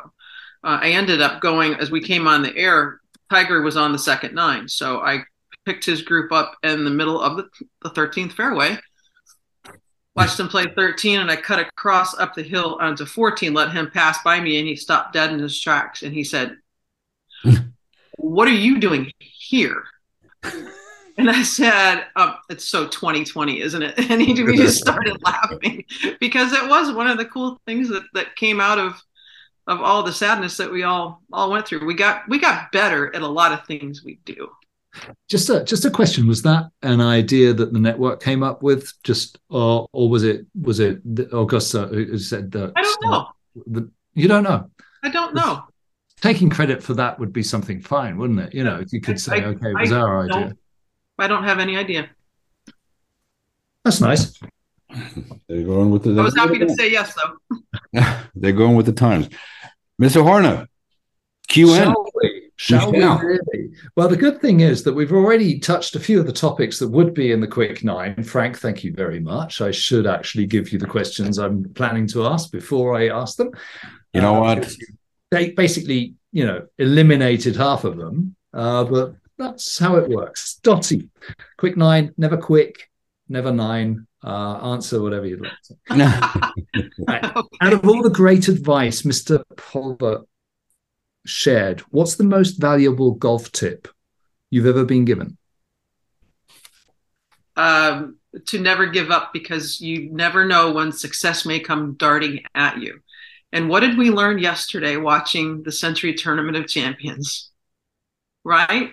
[0.62, 3.00] Uh, I ended up going as we came on the air.
[3.28, 5.24] Tiger was on the second nine, so I
[5.64, 7.48] picked his group up in the middle of the,
[7.82, 8.78] the 13th fairway.
[10.16, 13.90] Watched him play 13, and I cut across up the hill onto 14, let him
[13.90, 16.02] pass by me, and he stopped dead in his tracks.
[16.02, 16.56] And he said,
[18.16, 19.84] What are you doing here?
[21.18, 23.94] And I said, um, It's so 2020, isn't it?
[24.10, 25.84] And he, we just started laughing
[26.20, 29.00] because it was one of the cool things that, that came out of
[29.66, 31.84] of all the sadness that we all all went through.
[31.86, 34.48] We got we got better at a lot of things we do.
[35.28, 38.92] Just a just a question: Was that an idea that the network came up with,
[39.04, 42.72] just or or was it was it the- Augusta who said that?
[42.74, 43.28] I don't know.
[43.66, 44.68] The, you don't know.
[45.04, 45.64] I don't know.
[46.20, 48.52] Taking credit for that would be something fine, wouldn't it?
[48.54, 50.56] You know, if you could say, I- "Okay, it was I our idea."
[51.28, 52.08] Don't- I don't have any idea.
[53.84, 54.38] That's nice.
[55.48, 56.18] They're going with the.
[56.20, 58.02] I was happy to say yes, though.
[58.34, 59.28] They're going with the times,
[60.00, 60.22] Mr.
[60.22, 60.66] Horner.
[61.48, 61.76] QN.
[61.76, 62.50] Shall we?
[62.56, 63.70] Shall we really?
[63.96, 66.88] Well, the good thing is that we've already touched a few of the topics that
[66.88, 68.22] would be in the quick nine.
[68.22, 69.60] Frank, thank you very much.
[69.62, 73.50] I should actually give you the questions I'm planning to ask before I ask them.
[74.12, 74.72] You know Uh, what?
[75.30, 80.56] They basically, you know, eliminated half of them, uh, but that's how it works.
[80.62, 81.08] Dottie,
[81.58, 82.90] quick nine, never quick,
[83.28, 84.06] never nine.
[84.22, 85.52] Uh, answer whatever you'd like.
[85.64, 86.52] To.
[87.08, 87.24] Right.
[87.62, 89.42] Out of all the great advice Mr.
[89.56, 90.24] Pulver
[91.24, 93.88] shared, what's the most valuable golf tip
[94.50, 95.38] you've ever been given?
[97.60, 102.78] um, to never give up because you never know when success may come darting at
[102.78, 103.00] you.
[103.52, 107.50] And what did we learn yesterday watching the Sentry Tournament of Champions?
[108.44, 108.92] Right?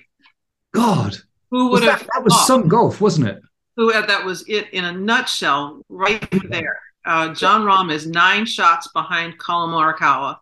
[0.78, 1.18] God,
[1.52, 2.48] Who was would have that, that was thought?
[2.48, 3.42] some golf, wasn't it?
[3.76, 6.80] who had that was it in a nutshell right there.
[7.06, 10.38] Uh, Jon Rahm is nine shots behind Collin Morikawa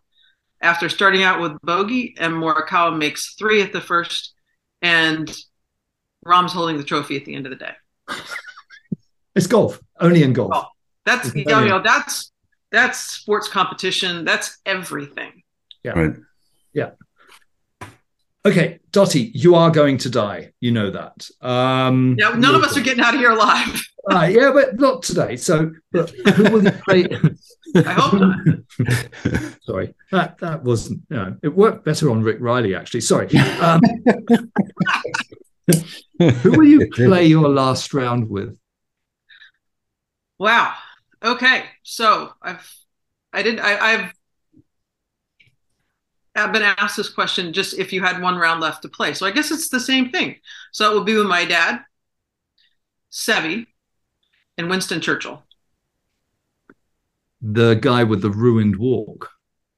[0.62, 4.32] after starting out with bogey, and Morikawa makes three at the first,
[4.82, 5.30] and
[6.24, 7.72] Rahm's holding the trophy at the end of the day.
[9.34, 10.50] It's golf, only in golf.
[10.54, 10.64] Oh.
[11.04, 12.32] That's It's you know that's
[12.72, 14.24] that's sports competition.
[14.24, 15.42] That's everything.
[15.84, 15.90] Yeah.
[15.90, 16.14] Right.
[18.46, 20.52] Okay, Dottie, you are going to die.
[20.60, 21.28] You know that.
[21.44, 23.82] Um, Yeah, none of us are getting out of here alive.
[24.08, 25.34] Ah, yeah, but not today.
[25.36, 27.08] So, but who will you play?
[27.74, 28.38] I hope not.
[29.62, 31.02] Sorry, that that wasn't.
[31.10, 33.00] You know, it worked better on Rick Reilly actually.
[33.00, 33.26] Sorry.
[33.36, 33.80] Um,
[36.20, 38.56] who will you play your last round with?
[40.38, 40.72] Wow.
[41.20, 41.64] Okay.
[41.82, 42.72] So I've
[43.32, 44.12] I did I, I've
[46.36, 49.14] I've been asked this question just if you had one round left to play.
[49.14, 50.36] So I guess it's the same thing.
[50.72, 51.80] So it would be with my dad,
[53.10, 53.66] Seve,
[54.58, 55.42] and Winston Churchill.
[57.40, 59.30] The guy with the ruined walk.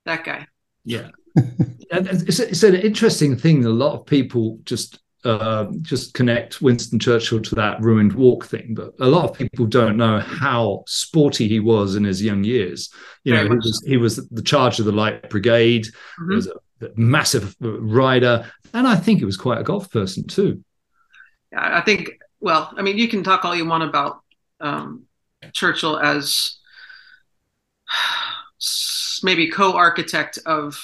[0.04, 0.46] That guy.
[0.84, 3.64] Yeah, and it's, it's an interesting thing.
[3.64, 8.74] A lot of people just uh, just connect Winston Churchill to that ruined walk thing,
[8.74, 12.90] but a lot of people don't know how sporty he was in his young years.
[13.24, 15.86] You Very know, he was he was the charge of the Light Brigade.
[16.28, 16.36] He Mhm.
[16.36, 16.54] was a
[16.96, 20.62] massive rider, and I think he was quite a golf person too.
[21.56, 22.10] I I think,
[22.40, 24.22] well, I mean, you can talk all you want about
[24.60, 25.04] um,
[25.52, 26.56] Churchill as
[29.22, 30.78] maybe co architect of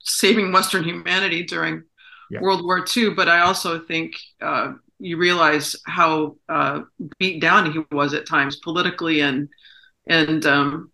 [0.00, 1.84] saving Western humanity during
[2.30, 2.40] Yeah.
[2.40, 6.82] World War II, but I also think uh, you realize how uh,
[7.18, 9.48] beat down he was at times politically and
[10.06, 10.92] and um,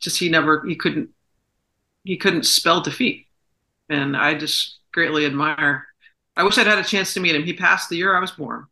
[0.00, 1.10] just he never he couldn't
[2.02, 3.26] he couldn't spell defeat,
[3.88, 5.86] and I just greatly admire
[6.36, 7.44] I wish I'd had a chance to meet him.
[7.44, 8.66] He passed the year I was born.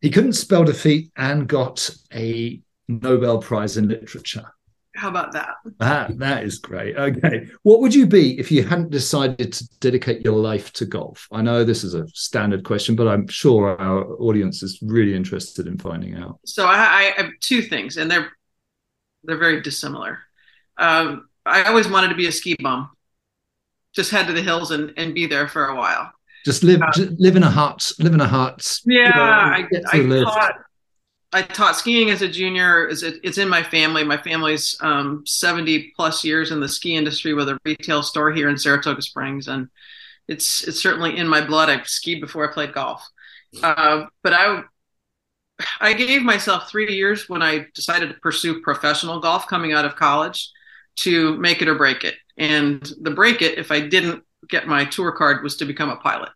[0.00, 4.44] He couldn't spell defeat and got a Nobel Prize in literature.
[4.96, 5.56] How about that?
[5.78, 6.96] That that is great.
[6.96, 11.28] Okay, what would you be if you hadn't decided to dedicate your life to golf?
[11.30, 15.66] I know this is a standard question, but I'm sure our audience is really interested
[15.66, 16.40] in finding out.
[16.46, 18.30] So I, I have two things, and they're
[19.24, 20.20] they're very dissimilar.
[20.78, 22.90] Um, I always wanted to be a ski bum,
[23.94, 26.10] just head to the hills and, and be there for a while.
[26.44, 28.80] Just live uh, just live in a hut, live in a hut.
[28.86, 30.52] Yeah, you know, I, I
[31.36, 32.88] I taught skiing as a junior.
[32.88, 34.02] It's in my family.
[34.02, 38.48] My family's um, 70 plus years in the ski industry with a retail store here
[38.48, 39.68] in Saratoga Springs, and
[40.28, 41.68] it's it's certainly in my blood.
[41.68, 43.06] I skied before I played golf,
[43.62, 44.62] uh, but I
[45.78, 49.94] I gave myself three years when I decided to pursue professional golf coming out of
[49.94, 50.50] college
[51.00, 52.14] to make it or break it.
[52.38, 55.96] And the break it, if I didn't get my tour card, was to become a
[55.96, 56.30] pilot.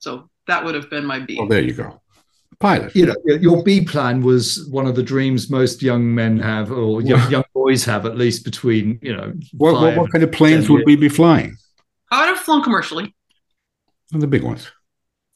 [0.00, 1.36] So that would have been my B.
[1.38, 2.00] Well, there you go
[2.60, 2.94] pilot.
[2.94, 7.02] You know, your B plan was one of the dreams most young men have, or
[7.02, 9.32] young, young boys have, at least between you know.
[9.52, 11.56] What, what, what kind of planes would we be flying?
[12.10, 13.14] I would have flown commercially.
[14.10, 14.70] The big ones.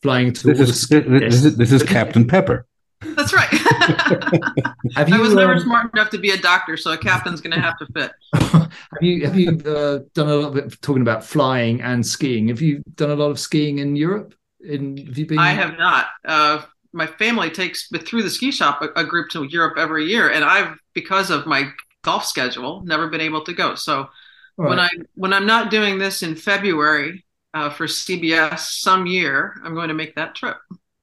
[0.03, 2.67] Flying to this is, this, is, this is Captain Pepper.
[3.01, 3.49] That's right.
[4.97, 7.41] have you, I was never um, smart enough to be a doctor, so a captain's
[7.41, 8.13] going to have to fit.
[8.35, 8.71] have
[9.01, 12.49] you have you uh, done a lot of talking about flying and skiing?
[12.49, 14.35] Have you done a lot of skiing in Europe?
[14.61, 15.39] In have you been?
[15.39, 16.07] I have not.
[16.25, 16.63] Uh,
[16.95, 20.45] my family takes through the ski shop a, a, group to Europe every year, and
[20.45, 21.71] I've because of my
[22.03, 23.75] golf schedule never been able to go.
[23.75, 24.09] So
[24.57, 24.69] right.
[24.69, 29.75] when I when I'm not doing this in February uh, for CBS some year, I'm
[29.75, 30.57] going to make that trip.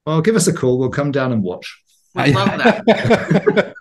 [0.06, 0.78] Well, give us a call.
[0.78, 1.78] We'll come down and watch.
[2.14, 3.74] We love that.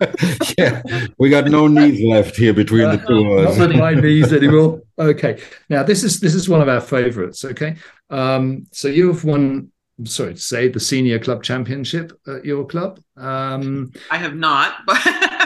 [0.57, 0.81] yeah,
[1.17, 3.57] we got no knees left here between uh, the two of us.
[3.57, 4.81] Not my knees anymore.
[4.97, 7.43] Okay, now this is this is one of our favorites.
[7.43, 7.75] Okay,
[8.09, 9.71] um, so you've won
[10.05, 12.99] sorry to say, the senior club championship at your club.
[13.17, 14.99] Um, I have not, but,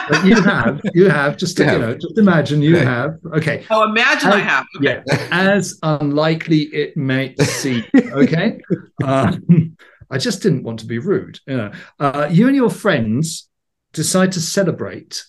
[0.09, 0.81] but you have.
[0.93, 1.37] You have.
[1.37, 2.85] Just to, you, you know, just imagine you okay.
[2.85, 3.19] have.
[3.33, 3.65] Okay.
[3.69, 4.65] Oh, imagine as, I have.
[4.77, 5.01] Okay.
[5.05, 5.27] Yeah.
[5.31, 7.83] As unlikely it may seem.
[7.95, 8.61] Okay.
[9.03, 9.75] um,
[10.09, 11.39] I just didn't want to be rude.
[11.47, 13.49] You know, uh, you and your friends
[13.93, 15.25] decide to celebrate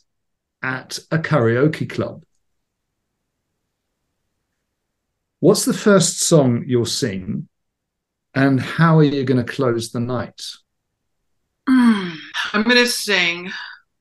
[0.63, 2.25] at a karaoke club.
[5.41, 7.49] What's the first song you'll sing
[8.37, 10.43] and how are you going to close the night?
[11.69, 13.51] I'm going to sing.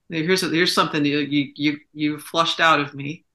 [0.10, 3.26] Here's a, here's something you you you, you flushed out of me.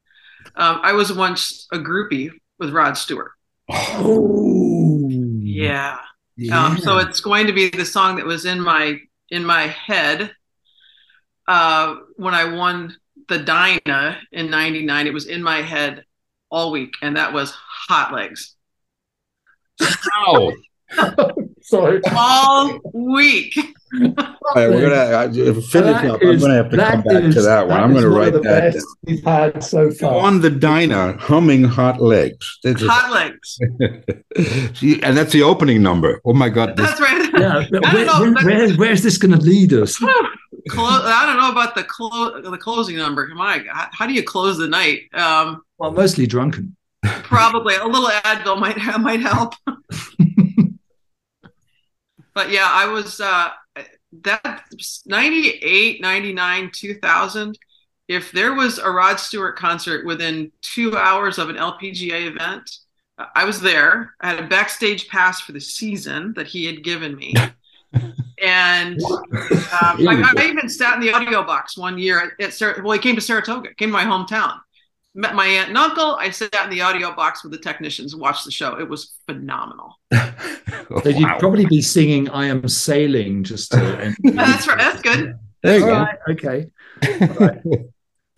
[0.54, 3.32] Um, I was once a groupie with Rod Stewart.
[3.70, 5.98] Oh, yeah.
[6.36, 6.64] yeah.
[6.64, 10.32] Um, so it's going to be the song that was in my in my head
[11.48, 12.96] uh, when I won
[13.28, 15.06] the Dinah in '99.
[15.06, 16.04] It was in my head
[16.50, 17.52] all week, and that was
[17.88, 18.54] Hot Legs.
[19.80, 20.52] Wow.
[21.62, 22.00] Sorry.
[22.16, 23.56] All week.
[23.92, 24.14] All
[24.54, 26.20] right, we're gonna finish up.
[26.22, 27.80] I'm gonna have to come back is, to that one.
[27.80, 28.84] I'm gonna write that.
[29.04, 32.58] We've had so far on the Dinah, humming hot legs.
[32.64, 33.58] hot legs.
[34.78, 36.20] See, and that's the opening number.
[36.24, 36.76] Oh my god!
[36.76, 37.00] That's this...
[37.00, 37.20] right.
[37.40, 39.96] Yeah, where, know, where, where, where's this going to lead us?
[39.96, 43.26] Close, I don't know about the clo- the closing number.
[43.34, 45.02] My, how, how do you close the night?
[45.14, 46.76] Um, well, mostly drunken.
[47.02, 49.54] Probably a little Advil might might help.
[52.34, 53.50] But yeah, I was uh,
[54.22, 54.64] that
[55.06, 57.58] 98, 99, 2000.
[58.08, 62.68] If there was a Rod Stewart concert within two hours of an LPGA event,
[63.34, 64.14] I was there.
[64.20, 67.34] I had a backstage pass for the season that he had given me.
[67.92, 69.28] and um,
[70.08, 73.16] I, I, even sat in the audio box one year at, at well, he came
[73.16, 74.58] to Saratoga, came to my hometown
[75.14, 76.16] met my aunt and uncle.
[76.16, 78.78] I sat in the audio box with the technicians and watched the show.
[78.78, 79.98] It was phenomenal.
[80.12, 81.38] oh, so you'd wow.
[81.38, 84.14] probably be singing "I Am Sailing" just to.
[84.24, 84.78] that's right.
[84.78, 85.38] That's good.
[85.62, 86.32] There you All go.
[86.32, 86.70] okay.
[87.38, 87.60] Right.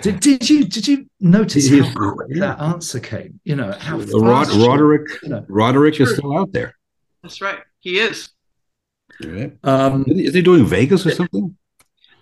[0.00, 3.40] Did, did you did you notice how quick that answer came?
[3.44, 6.74] You know how Rod, Roderick you know, Roderick is still out there.
[7.22, 7.60] That's right.
[7.78, 8.30] He is.
[9.62, 11.56] Um, is he doing Vegas or something?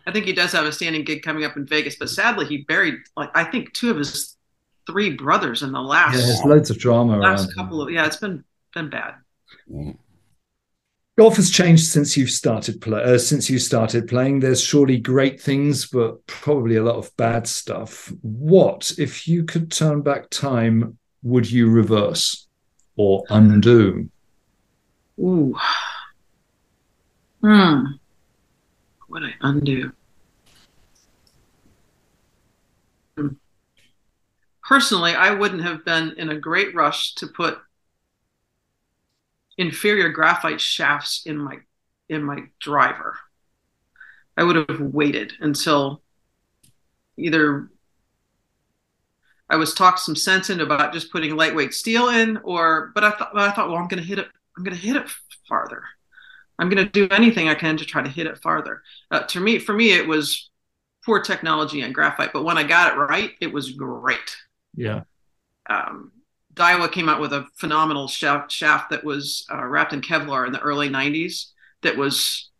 [0.06, 2.64] I think he does have a standing gig coming up in Vegas, but sadly he
[2.64, 4.36] buried like I think two of his
[4.90, 6.18] three brothers in the last.
[6.18, 7.18] Yeah, there's loads of drama.
[7.18, 9.14] Last couple of yeah, it's been been bad.
[11.18, 14.40] Golf has changed since you've started play, uh, since you started playing.
[14.40, 18.12] There's surely great things, but probably a lot of bad stuff.
[18.22, 20.98] What if you could turn back time?
[21.22, 22.48] Would you reverse
[22.96, 24.08] or undo?
[25.18, 25.54] Ooh.
[27.42, 27.84] Hmm.
[29.06, 29.92] What would I undo?
[34.70, 37.58] Personally, I wouldn't have been in a great rush to put
[39.58, 41.56] inferior graphite shafts in my
[42.08, 43.18] in my driver.
[44.36, 46.02] I would have waited until
[47.16, 47.68] either
[49.48, 53.10] I was talked some sense into about just putting lightweight steel in, or but I
[53.10, 54.28] thought I thought, well, I'm going to hit it.
[54.56, 55.10] I'm going to hit it
[55.48, 55.82] farther.
[56.60, 58.82] I'm going to do anything I can to try to hit it farther.
[59.10, 60.48] Uh, to me, for me, it was
[61.04, 64.36] poor technology and graphite, but when I got it right, it was great.
[64.74, 65.02] Yeah.
[65.68, 66.12] Um,
[66.54, 70.52] Daiwa came out with a phenomenal shaft, shaft that was uh, wrapped in Kevlar in
[70.52, 71.46] the early 90s.
[71.82, 72.50] That was,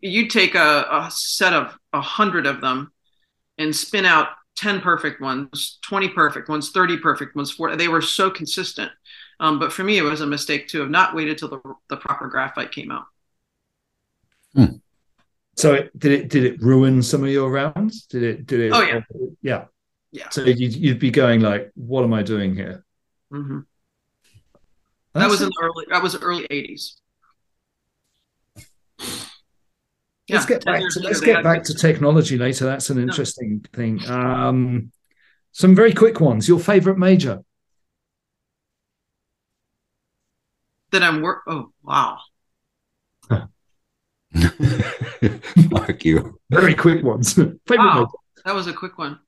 [0.00, 2.92] you'd take a, a set of a hundred of them
[3.58, 7.50] and spin out 10 perfect ones, 20 perfect ones, 30 perfect ones.
[7.50, 8.90] For, they were so consistent.
[9.40, 11.96] Um, but for me, it was a mistake to have not waited till the, the
[11.96, 13.06] proper graphite came out.
[14.54, 14.76] Hmm.
[15.56, 18.06] So it, did it did it ruin some of your rounds?
[18.06, 18.72] Did it did it?
[18.72, 19.00] Oh yeah,
[19.40, 19.64] yeah,
[20.14, 20.28] yeah.
[20.30, 22.84] So you'd, you'd be going like, "What am I doing here?"
[23.32, 23.60] Mm-hmm.
[25.14, 25.86] That was in the early.
[25.90, 26.92] That was early '80s.
[30.30, 32.64] Let's get back to let's get back to technology later.
[32.64, 33.76] That's an interesting no.
[33.76, 34.08] thing.
[34.08, 34.92] Um,
[35.50, 36.48] some very quick ones.
[36.48, 37.42] Your favorite major?
[40.92, 41.42] That I'm work.
[41.48, 42.18] Oh wow.
[45.70, 46.38] Fuck you.
[46.50, 47.32] Very quick ones.
[47.34, 48.42] favorite wow, major.
[48.44, 49.18] That was a quick one.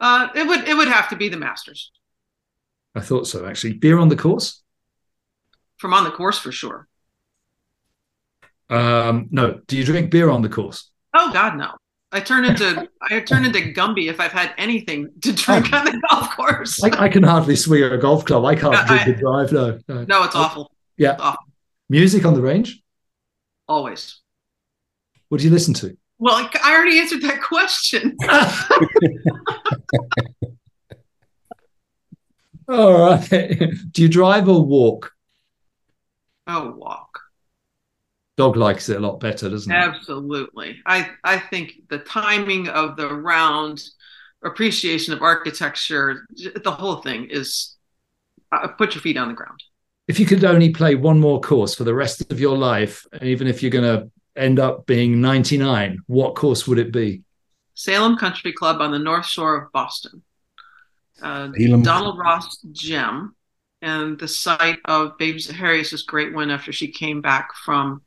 [0.00, 1.90] Uh, it would it would have to be the Masters.
[2.94, 3.46] I thought so.
[3.46, 4.62] Actually, beer on the course.
[5.78, 6.88] From on the course for sure.
[8.70, 9.60] Um, no.
[9.66, 10.90] Do you drink beer on the course?
[11.14, 11.72] Oh God, no.
[12.12, 16.00] I turn into I turn into Gumby if I've had anything to drink on the
[16.10, 16.82] golf course.
[16.82, 18.44] I, I can hardly swing a golf club.
[18.44, 19.52] I can't drink I, a drive.
[19.52, 20.70] No, no, no it's awful.
[20.96, 21.44] Yeah, it's awful.
[21.88, 22.82] Music on the range.
[23.68, 24.20] Always.
[25.28, 25.96] What do you listen to?
[26.24, 28.16] Well, I already answered that question.
[32.66, 33.28] All right.
[33.90, 35.12] Do you drive or walk?
[36.46, 37.20] Oh, walk.
[38.38, 39.74] Dog likes it a lot better, doesn't it?
[39.74, 40.80] Absolutely.
[40.86, 43.84] I, I think the timing of the round,
[44.42, 47.76] appreciation of architecture, the whole thing is
[48.50, 49.62] uh, put your feet on the ground.
[50.08, 53.46] If you could only play one more course for the rest of your life, even
[53.46, 57.22] if you're going to end up being 99, what course would it be?
[57.74, 60.22] Salem Country Club on the north shore of Boston.
[61.22, 61.48] Uh,
[61.82, 63.34] Donald Ross Gem,
[63.80, 68.02] and the site of Babe Zaharias' great win after she came back from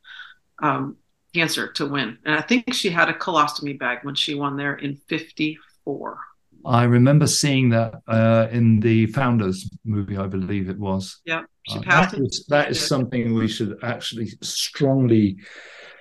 [0.62, 0.96] um,
[1.34, 2.18] cancer to win.
[2.24, 6.18] And I think she had a colostomy bag when she won there in 54.
[6.66, 11.20] I remember seeing that uh, in the Founders movie, I believe it was.
[11.24, 12.14] Yeah, she uh, passed.
[12.14, 15.38] Uh, that, is, that is something we should actually strongly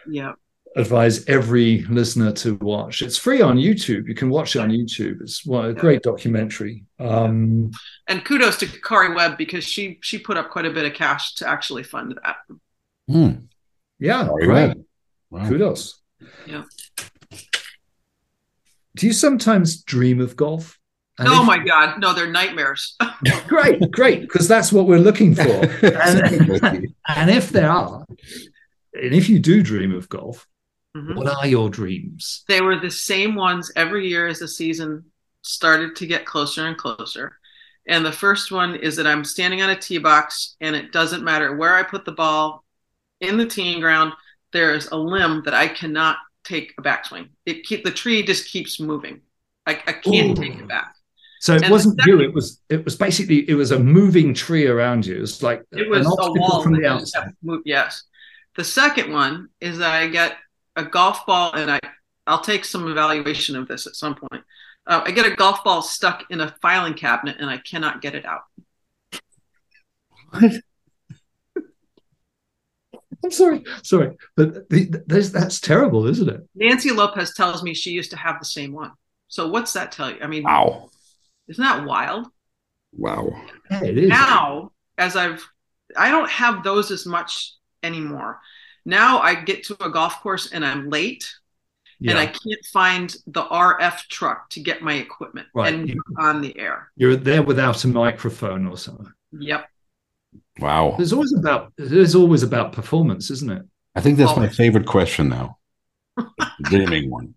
[0.10, 0.34] yeah
[0.78, 3.02] advise every listener to watch.
[3.02, 4.08] It's free on YouTube.
[4.08, 5.22] You can watch it on YouTube.
[5.22, 6.86] It's well, a great documentary.
[7.00, 7.72] Um,
[8.08, 11.34] and kudos to Karrie Webb because she she put up quite a bit of cash
[11.36, 12.38] to actually fund that.
[13.10, 13.46] Hmm.
[14.00, 14.76] Yeah, great.
[15.32, 15.48] Wow.
[15.50, 16.00] Kudos.
[16.46, 16.64] Yeah.
[18.96, 20.80] Do you sometimes dream of golf?
[21.20, 22.96] And oh if, my God, no, they're nightmares.
[23.48, 25.42] great, great, because that's what we're looking for.
[25.82, 28.06] and, and if there are,
[29.02, 30.48] and if you do dream of golf,
[30.96, 31.16] mm-hmm.
[31.16, 32.44] what are your dreams?
[32.48, 35.06] They were the same ones every year as the season
[35.42, 37.38] started to get closer and closer.
[37.88, 41.24] And the first one is that I'm standing on a tee box, and it doesn't
[41.24, 42.64] matter where I put the ball
[43.22, 44.14] in the teeing ground.
[44.52, 47.30] There's a limb that I cannot take a backswing.
[47.46, 49.22] It keep the tree just keeps moving.
[49.66, 50.42] I, I can't Ooh.
[50.42, 50.94] take it back.
[51.40, 52.26] So it and wasn't second, you.
[52.26, 55.16] It was it was basically it was a moving tree around you.
[55.18, 57.32] It was like it was a wall from the outside.
[57.64, 58.04] yes,
[58.58, 60.36] the second one is that I get
[60.76, 61.80] a golf ball, and I
[62.26, 64.44] I'll take some evaluation of this at some point.
[64.86, 68.16] Uh, I get a golf ball stuck in a filing cabinet, and I cannot get
[68.16, 68.42] it out.
[70.32, 70.54] What?
[73.24, 76.48] I'm sorry, sorry, but the, that's terrible, isn't it?
[76.54, 78.92] Nancy Lopez tells me she used to have the same one.
[79.28, 80.18] So what's that tell you?
[80.22, 80.90] I mean, wow,
[81.48, 82.28] isn't that wild?
[82.94, 83.30] Wow.
[83.70, 84.10] Yeah, it is.
[84.10, 85.44] Now, as I've,
[85.96, 87.54] I don't have those as much
[87.88, 88.40] anymore.
[88.86, 91.28] Now I get to a golf course and I'm late
[92.00, 92.12] yeah.
[92.12, 95.74] and I can't find the RF truck to get my equipment right.
[95.74, 96.92] and you, on the air.
[96.96, 99.12] You're there without a microphone or something.
[99.38, 99.68] Yep.
[100.60, 100.96] Wow.
[100.98, 103.64] There's always about there's always about performance, isn't it?
[103.96, 105.58] I think that's my favorite question now.
[106.64, 107.34] dreaming one.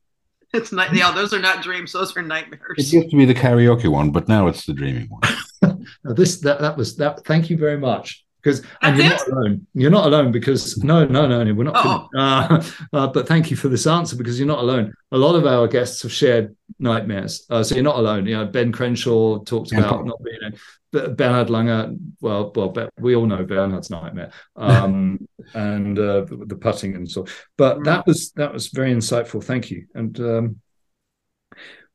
[0.53, 2.77] It's not yeah, those are not dreams, those are nightmares.
[2.77, 5.87] It used to be the karaoke one, but now it's the dreaming one.
[6.05, 9.67] this that that was that thank you very much because and you're not alone.
[9.75, 11.75] You're not alone because no, no, no, no we're not.
[11.77, 12.09] Oh.
[12.17, 12.63] Uh,
[12.93, 14.93] uh, but thank you for this answer because you're not alone.
[15.13, 18.27] A lot of our guests have shared nightmares, uh, so you're not alone.
[18.27, 20.55] You know, Ben Crenshaw talked about not being.
[20.93, 25.21] But Bernhard Langer, well, well, we all know Bernhard's nightmare, um,
[25.55, 27.27] and uh, the, the, putting and so.
[27.57, 27.85] But mm.
[27.85, 29.43] that was that was very insightful.
[29.43, 29.87] Thank you.
[29.95, 30.61] And um,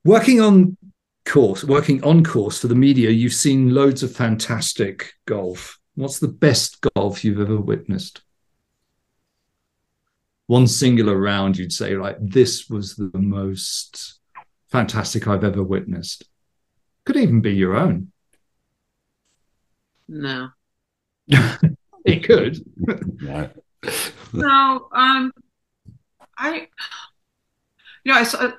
[0.06, 0.78] working on
[1.26, 5.78] course, working on course for the media, you've seen loads of fantastic golf.
[5.96, 8.22] What's the best golf you've ever witnessed?
[10.48, 14.20] One singular round, you'd say, like, this was the most
[14.70, 16.26] fantastic I've ever witnessed.
[17.06, 18.12] Could even be your own.
[20.08, 20.50] No.
[21.28, 22.60] it could.
[24.34, 25.32] no, um,
[26.38, 26.68] I,
[28.04, 28.52] you know, I saw,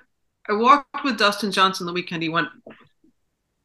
[0.49, 2.23] I walked with Dustin Johnson the weekend.
[2.23, 2.49] He went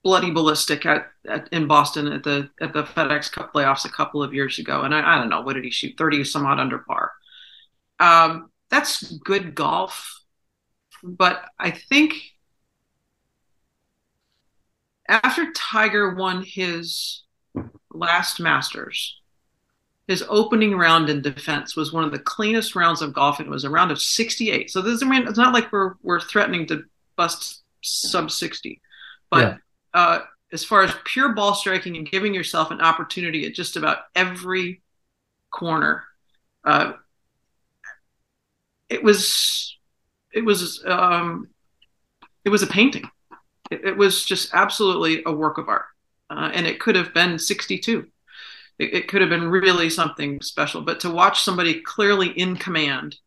[0.04, 4.24] bloody ballistic at, at, in Boston at the at the FedEx Cup playoffs a couple
[4.24, 6.60] of years ago, and I, I don't know what did he shoot thirty some odd
[6.60, 7.12] under par.
[8.00, 10.22] Um, that's good golf,
[11.04, 12.16] but I think
[15.08, 17.24] after Tiger won his
[17.92, 19.20] last Masters,
[20.08, 23.52] his opening round in defense was one of the cleanest rounds of golf, and it
[23.52, 24.72] was a round of 68.
[24.72, 26.84] So this, I mean, it's not like we're we're threatening to
[27.16, 28.82] bust sub 60,
[29.30, 29.58] but yeah.
[29.94, 30.20] Uh,
[30.52, 34.82] as far as pure ball striking and giving yourself an opportunity at just about every
[35.50, 36.04] corner,
[36.64, 36.94] uh,
[38.90, 39.78] it was
[40.34, 41.48] it was um,
[42.46, 43.10] it was a painting.
[43.70, 45.86] It, it was just absolutely a work of art,
[46.30, 48.08] uh, and it could have been 62
[48.82, 50.82] it, it, could have been really something special.
[50.82, 53.18] But to watch somebody clearly in command,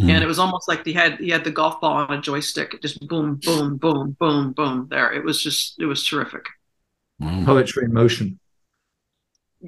[0.00, 0.10] mm.
[0.10, 2.74] and it was almost like he had he had the golf ball on a joystick,
[2.74, 4.86] it just boom, boom, boom, boom, boom.
[4.90, 6.46] There, it was just it was terrific.
[7.20, 7.44] Mm.
[7.44, 8.38] Poetry in motion.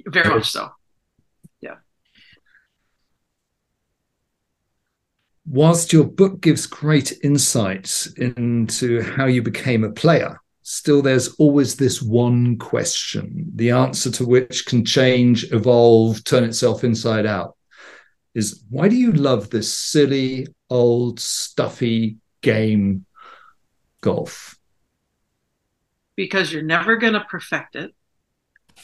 [0.07, 0.71] Very much so.
[1.61, 1.77] Yeah.
[5.47, 11.77] Whilst your book gives great insights into how you became a player, still there's always
[11.77, 17.57] this one question, the answer to which can change, evolve, turn itself inside out.
[18.35, 23.07] Is why do you love this silly, old, stuffy game,
[24.01, 24.59] golf?
[26.17, 27.95] Because you're never going to perfect it,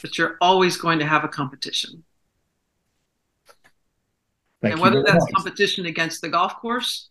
[0.01, 2.03] but you're always going to have a competition.
[4.61, 5.33] Thank and whether that's much.
[5.33, 7.09] competition against the golf course,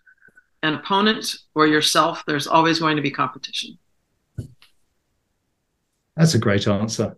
[0.62, 3.76] an opponent, or yourself, there's always going to be competition.
[6.16, 7.16] That's a great answer.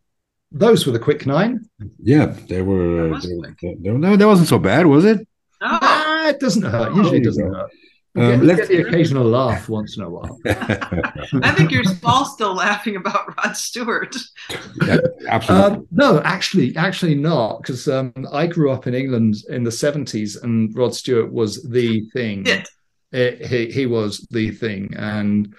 [0.53, 1.69] Those were the quick nine.
[2.03, 3.19] Yeah, they were.
[3.19, 3.29] They,
[3.61, 5.27] they, they, no, that wasn't so bad, was it?
[5.61, 6.95] No, nah, it doesn't hurt.
[6.95, 7.71] Usually, it doesn't hurt.
[8.15, 10.39] Um, get, get the occasional laugh once in a while.
[10.47, 14.15] I think you're all still laughing about Rod Stewart.
[14.87, 14.99] Yeah,
[15.29, 15.77] absolutely.
[15.79, 20.43] Um, no, actually, actually not, because um, I grew up in England in the '70s,
[20.43, 22.47] and Rod Stewart was the thing.
[22.47, 22.69] It.
[23.13, 25.55] It, he, he was the thing, and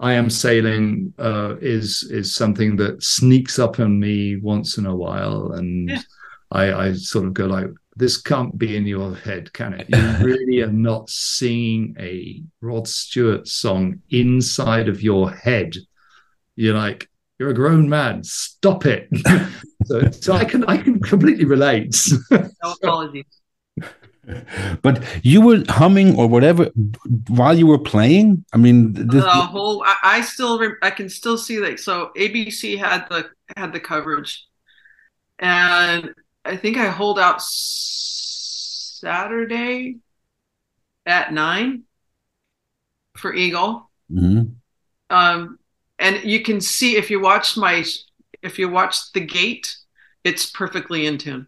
[0.00, 4.94] I am sailing uh, is is something that sneaks up on me once in a
[4.94, 6.00] while, and yeah.
[6.50, 9.86] I, I sort of go like, "This can't be in your head, can it?
[9.88, 15.76] You really are not singing a Rod Stewart song inside of your head.
[16.56, 18.24] You're like, you're a grown man.
[18.24, 19.08] Stop it."
[19.84, 21.96] so, so I can I can completely relate.
[22.30, 22.50] no
[22.82, 23.24] apologies
[24.82, 26.70] but you were humming or whatever
[27.28, 28.44] while you were playing.
[28.52, 29.24] I mean, this...
[29.24, 29.82] the whole.
[29.84, 30.60] I, I still.
[30.82, 31.80] I can still see that.
[31.80, 34.46] So ABC had the had the coverage,
[35.38, 36.14] and
[36.44, 37.42] I think I holed out
[39.04, 39.98] Saturday
[41.06, 41.84] at nine
[43.16, 43.90] for Eagle.
[44.10, 44.52] Mm-hmm.
[45.10, 45.58] Um,
[45.98, 47.84] and you can see if you watch my
[48.42, 49.76] if you watch the gait,
[50.22, 51.46] it's perfectly in tune.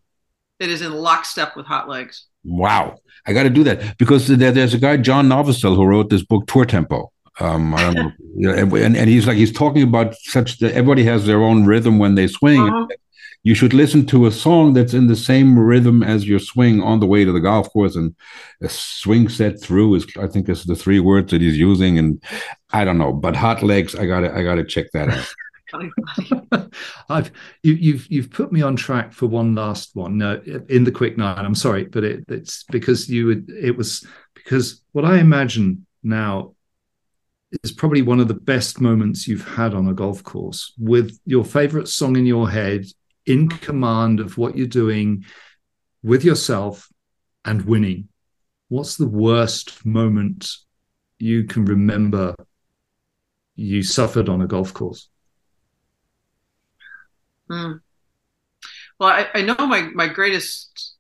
[0.59, 2.27] It is in lockstep with Hot Legs.
[2.47, 6.11] Wow, I got to do that because there, there's a guy John Novosel who wrote
[6.11, 7.13] this book Tour Tempo.
[7.41, 10.73] Um, I don't know, you know, and, and he's like he's talking about such that
[10.73, 12.61] everybody has their own rhythm when they swing.
[12.61, 12.87] Uh-huh.
[13.43, 16.99] You should listen to a song that's in the same rhythm as your swing on
[16.99, 18.15] the way to the golf course, and
[18.61, 22.23] a swing set through is I think is the three words that he's using, and
[22.71, 25.35] I don't know, but hot legs, I gotta I gotta check that out.
[27.09, 27.31] I've
[27.63, 30.19] you, have you've, you've put me on track for one last one.
[30.19, 31.45] No, in the quick nine.
[31.45, 33.51] I'm sorry, but it, it's because you would.
[33.51, 36.55] It was because what I imagine now
[37.63, 41.45] is probably one of the best moments you've had on a golf course with your
[41.45, 42.85] favorite song in your head,
[43.25, 45.25] in command of what you're doing
[46.03, 46.89] with yourself
[47.45, 48.09] and winning.
[48.69, 50.51] What's the worst moment
[51.19, 52.35] you can remember
[53.55, 55.09] you suffered on a golf course?
[57.51, 57.81] Mm.
[58.99, 60.97] Well, I, I know my my greatest.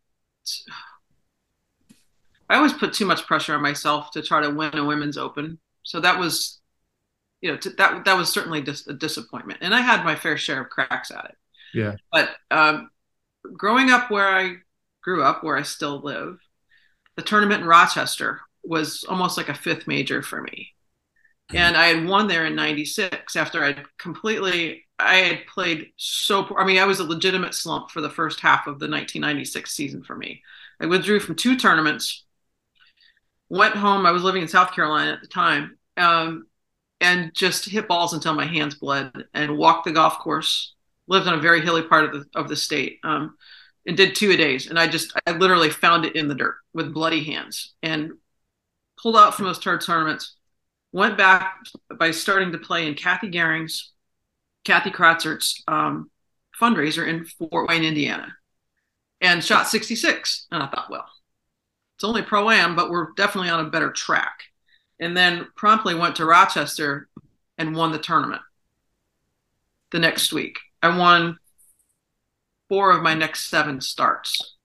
[2.49, 5.59] I always put too much pressure on myself to try to win a women's open.
[5.83, 6.61] So that was,
[7.43, 10.37] you know, to, that that was certainly dis- a disappointment, and I had my fair
[10.39, 11.37] share of cracks at it.
[11.75, 11.97] Yeah.
[12.13, 12.91] But um,
[13.55, 14.57] growing up where I
[15.03, 16.39] grew up, where I still live,
[17.17, 20.75] the tournament in Rochester was almost like a fifth major for me.
[21.55, 24.86] and I had won there in '96 after I'd completely.
[24.99, 26.59] I had played so poor.
[26.59, 30.03] I mean, I was a legitimate slump for the first half of the 1996 season
[30.03, 30.43] for me.
[30.81, 32.25] I withdrew from two tournaments,
[33.49, 34.07] went home.
[34.07, 36.47] I was living in South Carolina at the time, um,
[37.01, 40.75] and just hit balls until my hands bled, and walked the golf course.
[41.09, 43.37] Lived on a very hilly part of the of the state, um,
[43.87, 44.69] and did two a days.
[44.69, 48.13] And I just, I literally found it in the dirt with bloody hands, and
[49.01, 50.37] pulled out from those tournaments
[50.97, 51.59] went back
[51.99, 53.93] by starting to play in Cathy Gerring's,
[54.67, 56.11] Kathy Kratzert's um,
[56.61, 58.35] fundraiser in Fort Wayne, Indiana,
[59.21, 60.47] and shot 66.
[60.51, 61.07] And I thought, well,
[61.95, 64.41] it's only pro am, but we're definitely on a better track.
[64.99, 67.09] And then promptly went to Rochester
[67.57, 68.43] and won the tournament
[69.93, 70.59] the next week.
[70.83, 71.39] I won
[72.69, 74.57] four of my next seven starts.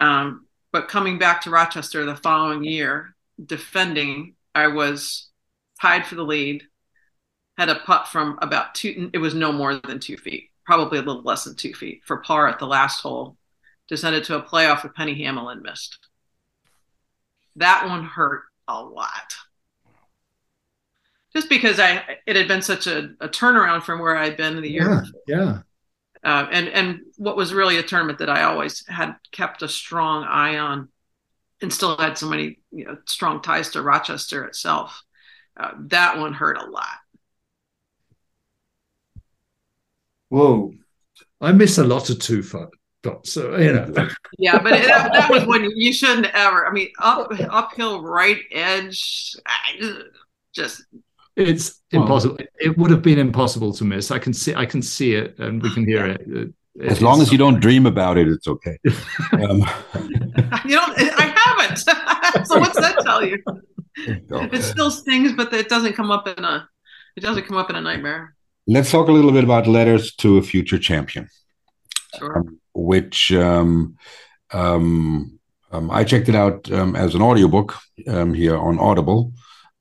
[0.00, 5.28] Um, but coming back to Rochester the following year, defending I was
[5.80, 6.64] tied for the lead,
[7.56, 11.02] had a putt from about two, it was no more than two feet, probably a
[11.02, 13.36] little less than two feet for par at the last hole,
[13.88, 15.98] descended to a playoff with Penny Hamlin missed.
[17.56, 19.34] That one hurt a lot.
[21.34, 24.62] Just because I it had been such a, a turnaround from where I'd been in
[24.62, 25.04] the year.
[25.26, 25.36] Yeah.
[25.36, 25.58] yeah.
[26.24, 30.24] Uh, and and what was really a tournament that I always had kept a strong
[30.24, 30.88] eye on
[31.60, 35.02] and still had so many you know, strong ties to Rochester itself.
[35.56, 36.96] Uh, that one hurt a lot.
[40.28, 40.72] Whoa,
[41.40, 42.70] I miss a lot of two foot.
[43.24, 44.08] So you know.
[44.38, 46.66] yeah, but it, that, that, was when you shouldn't ever.
[46.66, 49.36] I mean, up uphill right edge,
[50.54, 50.84] just.
[51.36, 52.38] It's impossible.
[52.60, 54.10] It would have been impossible to miss.
[54.10, 54.54] I can see.
[54.54, 56.54] I can see it, and we can hear it.
[56.80, 58.78] As long as you don't dream about it, it's okay.
[59.32, 59.60] Um,
[60.64, 60.96] you don't.
[60.98, 61.78] I haven't.
[62.46, 63.42] so what's that tell you?
[63.96, 66.68] It still stings, but it doesn't come up in a.
[67.16, 68.34] It doesn't come up in a nightmare.
[68.66, 71.28] Let's talk a little bit about letters to a future champion.
[72.18, 72.38] Sure.
[72.38, 73.96] Um, which um,
[74.52, 75.38] um,
[75.70, 77.76] um I checked it out um, as an audiobook
[78.08, 79.32] um, here on Audible.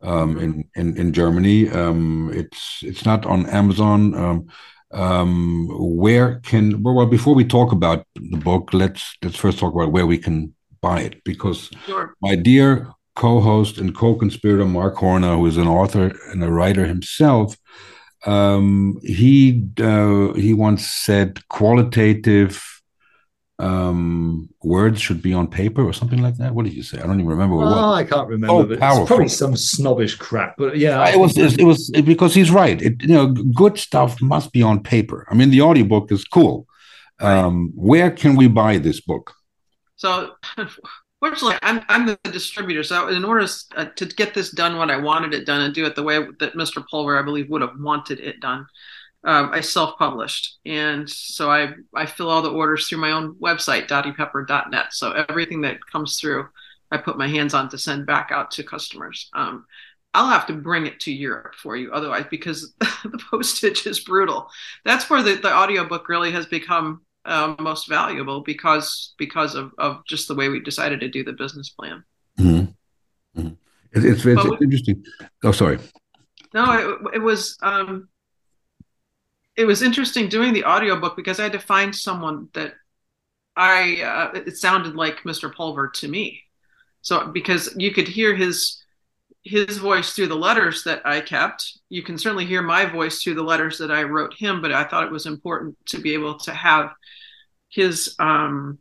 [0.03, 0.39] Mm-hmm.
[0.39, 1.69] in, in in Germany,
[2.37, 4.47] it's it's not on Amazon
[4.93, 9.91] um, where can well before we talk about the book let's let's first talk about
[9.91, 12.13] where we can buy it because sure.
[12.21, 17.57] my dear co-host and co-conspirator mark horner who is an author and a writer himself
[18.25, 22.63] um, he uh, he once said qualitative
[23.59, 26.53] um, words should be on paper or something like that.
[26.53, 26.97] What did you say?
[26.99, 27.55] I don't even remember.
[27.55, 27.77] Oh, what.
[27.77, 28.53] I can't remember.
[28.53, 32.81] Oh, it's probably some snobbish crap, but yeah, it was, it was because he's right.
[32.81, 35.27] It, you know, good stuff must be on paper.
[35.29, 36.67] I mean, the audiobook is cool.
[37.19, 39.33] Um, where can we buy this book?
[39.95, 40.31] So,
[41.23, 42.83] fortunately, I'm I'm the distributor.
[42.83, 43.47] So, in order
[43.77, 46.19] uh, to get this done, what I wanted it done, and do it the way
[46.39, 46.83] that Mr.
[46.89, 48.67] Pulver, I believe, would have wanted it done,
[49.23, 53.87] um, I self-published, and so I I fill all the orders through my own website,
[53.87, 54.87] dottiepepper.net.
[54.91, 56.47] So everything that comes through,
[56.91, 59.29] I put my hands on to send back out to customers.
[59.33, 59.65] Um,
[60.13, 64.49] I'll have to bring it to Europe for you, otherwise, because the postage is brutal.
[64.83, 70.05] That's where the, the audiobook really has become um, most valuable because because of, of
[70.05, 72.03] just the way we decided to do the business plan.
[72.39, 73.39] Mm-hmm.
[73.39, 73.47] Mm-hmm.
[73.93, 75.03] It, it's, it's we, interesting.
[75.43, 75.79] Oh, sorry.
[76.53, 77.57] No, it, it was.
[77.61, 78.09] Um,
[79.55, 82.73] it was interesting doing the audiobook because I had to find someone that
[83.55, 85.53] I uh, it sounded like Mr.
[85.53, 86.41] Pulver to me.
[87.01, 88.82] So because you could hear his
[89.43, 93.35] his voice through the letters that I kept, you can certainly hear my voice through
[93.35, 94.61] the letters that I wrote him.
[94.61, 96.91] But I thought it was important to be able to have
[97.69, 98.79] his um,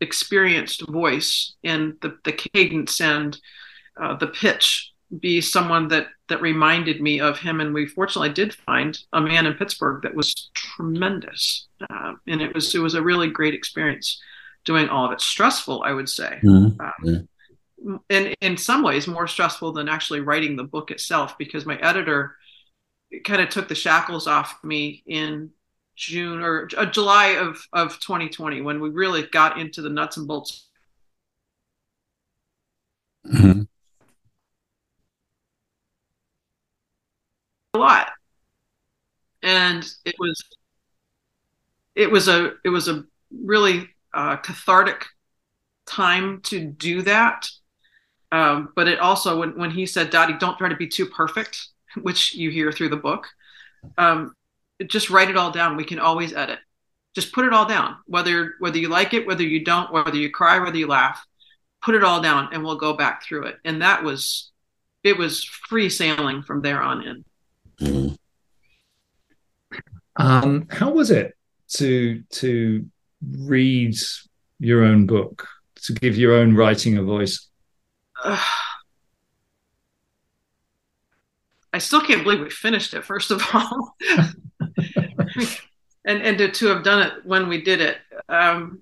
[0.00, 3.38] experienced voice and the the cadence and
[4.00, 7.60] uh, the pitch be someone that that reminded me of him.
[7.60, 12.54] And we fortunately did find a man in Pittsburgh that was tremendous, uh, and it
[12.54, 14.20] was it was a really great experience
[14.64, 15.20] doing all of it.
[15.20, 16.40] Stressful, I would say.
[16.42, 16.80] Mm-hmm.
[16.80, 17.28] Um,
[18.10, 22.36] And in some ways, more stressful than actually writing the book itself, because my editor
[23.24, 25.50] kind of took the shackles off me in
[25.96, 30.26] June or uh, July of, of 2020 when we really got into the nuts and
[30.26, 30.68] bolts.
[33.26, 33.62] Mm-hmm.
[37.74, 38.10] a lot
[39.42, 40.42] and it was
[41.94, 45.06] it was a it was a really uh, cathartic
[45.86, 47.48] time to do that
[48.32, 51.68] um, but it also when, when he said dottie don't try to be too perfect
[52.02, 53.28] which you hear through the book
[53.98, 54.34] um,
[54.86, 56.58] just write it all down we can always edit
[57.14, 60.30] just put it all down whether whether you like it whether you don't whether you
[60.30, 61.24] cry whether you laugh
[61.82, 64.52] put it all down and we'll go back through it and that was
[65.02, 67.24] it was free sailing from there on in.
[67.80, 68.18] Mhm.
[70.16, 71.36] Um, how was it
[71.68, 72.86] to to
[73.22, 73.96] read
[74.58, 75.48] your own book,
[75.82, 77.48] to give your own writing a voice?
[78.24, 78.40] I
[81.78, 83.04] still can't believe we finished it.
[83.04, 83.94] First of all,
[86.04, 87.98] and and to, to have done it when we did it,
[88.28, 88.80] um,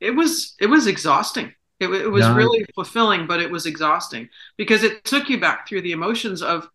[0.00, 1.54] it was it was exhausting.
[1.80, 2.30] It, it was Yeah.
[2.30, 6.68] really fulfilling, but it was exhausting because it took you back through the emotions of,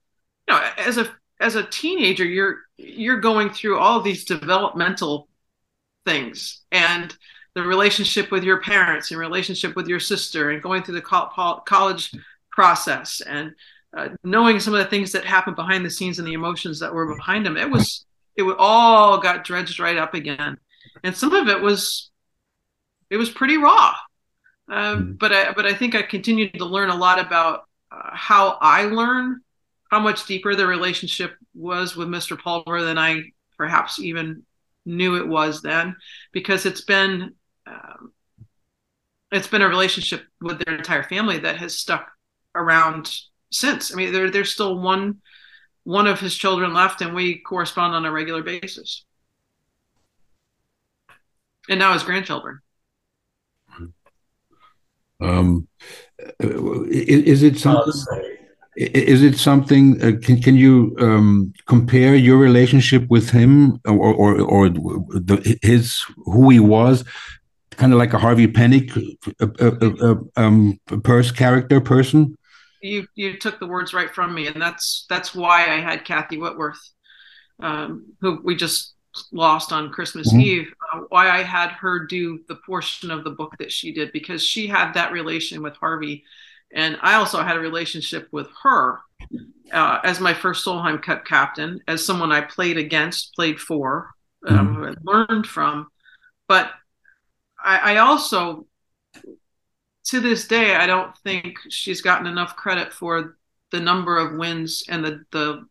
[0.47, 1.09] you know, as a
[1.41, 5.29] as a teenager, you're you're going through all these developmental
[6.05, 7.15] things and
[7.57, 11.61] the relationship with your parents and relationship with your sister and going through the col-
[11.65, 12.11] college
[12.51, 13.51] process and
[13.97, 16.93] uh, knowing some of the things that happened behind the scenes and the emotions that
[16.93, 18.05] were behind them it was
[18.35, 20.55] it all got dredged right up again
[21.03, 22.11] and some of it was
[23.09, 23.93] it was pretty raw
[24.69, 25.17] uh, Mhm.
[25.17, 28.83] but I, but I think I continued to learn a lot about uh, how I
[28.83, 29.41] learn
[29.89, 32.37] how much deeper the relationship was with Mr.
[32.37, 34.43] Pulver than I perhaps even
[34.85, 35.95] knew it was then,
[36.33, 37.33] because it's been
[37.67, 38.11] um,
[39.31, 42.11] it's been a relationship with their entire family that has stuck
[42.55, 43.11] around
[43.51, 43.93] since.
[43.93, 45.17] I mean, there there's still one
[45.83, 49.05] one of his children left, and we correspond on a regular basis,
[51.69, 52.59] and now his grandchildren.
[55.19, 55.67] Um,
[56.39, 57.93] is it something?
[58.75, 60.01] Is it something?
[60.03, 66.05] Uh, can can you um, compare your relationship with him or or, or the, his
[66.25, 67.03] who he was,
[67.77, 68.91] kind of like a Harvey Penick,
[69.39, 72.35] uh, uh, uh, um, purse character person?
[72.81, 76.37] you you took the words right from me, and that's that's why I had Kathy
[76.37, 76.79] Whitworth,
[77.59, 78.93] um, who we just
[79.31, 80.41] lost on Christmas Mhm.
[80.41, 80.73] Eve.
[80.93, 84.43] Uh, why I had her do the portion of the book that she did because
[84.43, 86.23] she had that relation with Harvey,
[86.73, 88.99] and I also had a relationship with her
[89.71, 94.11] uh, as my first Solheim Cup captain, as someone I played against, played for,
[94.47, 95.87] um, I learned from,
[96.47, 96.71] but
[97.63, 98.65] I, I also
[100.07, 103.37] to this day, I don't think she's gotten enough credit for
[103.71, 105.67] the number of wins and the the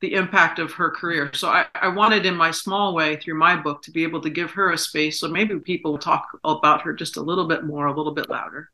[0.00, 1.30] the impact of her career.
[1.34, 4.28] So I, I wanted in my small way through my book to be able to
[4.28, 7.64] give her a space so maybe people will talk about her just a little bit
[7.64, 8.70] more, a little bit louder.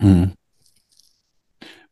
[0.00, 0.34] Mhm.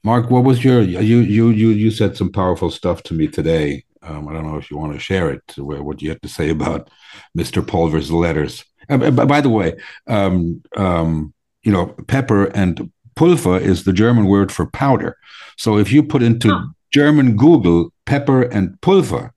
[0.02, 3.84] Mark, what was your you you you you said some powerful stuff to me today.
[4.02, 5.42] Um, I don't know if you want to share it.
[5.58, 6.88] What you had to say about
[7.36, 7.66] Mr.
[7.66, 8.64] Pulver's letters.
[8.89, 9.74] Uh, b- b- by the way,
[10.07, 15.16] um, um, you know, pepper and pulver is the German word for powder.
[15.57, 16.66] So if you put into Huh.
[16.93, 19.33] German Google pepper and pulver,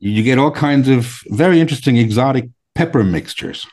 [0.00, 3.66] you get all kinds of very interesting exotic pepper mixtures.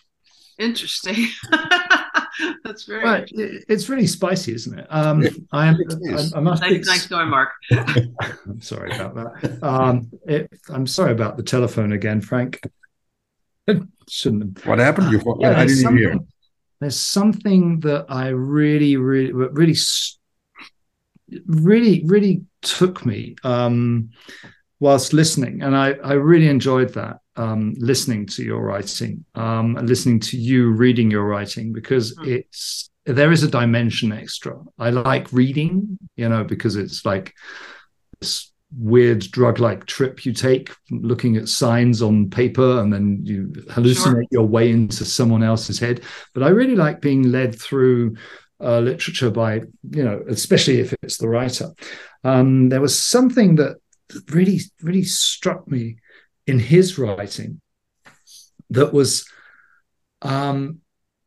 [0.59, 1.27] Interesting.
[2.63, 3.63] That's very Right, interesting.
[3.67, 4.87] it's really spicy, isn't it?
[4.89, 5.75] Um, It- I am.
[6.09, 6.61] I, I must.
[6.61, 7.49] Nice, ex- nice going, Mark.
[7.71, 8.21] I'm
[8.61, 9.59] sorry about that.
[9.63, 12.61] Um, it, I'm sorry about the telephone again, Frank.
[14.09, 14.65] Shouldn't have.
[14.67, 15.11] What happened?
[15.11, 16.11] You, Yeah, I there's didn't even hear.
[16.11, 16.27] something-
[16.81, 19.75] There's something that I really, really, really,
[21.45, 24.09] really, really took me um,
[24.79, 29.87] whilst listening, and I, I really enjoyed that um, listening to your writing um, and
[29.87, 32.27] listening to you reading your writing because Mm.
[32.27, 34.55] it's there is a dimension extra.
[34.77, 37.33] I like reading, you know, because it's like
[38.19, 44.27] this weird drug-like trip you take looking at signs on paper and then you hallucinate
[44.31, 46.01] your way into someone else's head.
[46.33, 48.15] But i really like being led through
[48.61, 49.55] uh, literature by
[49.89, 51.69] you know especially if it's the writer.
[52.23, 53.77] Um, there was something that
[54.29, 55.97] really really struck me
[56.47, 57.61] in his writing
[58.69, 59.27] that was
[60.21, 60.79] um,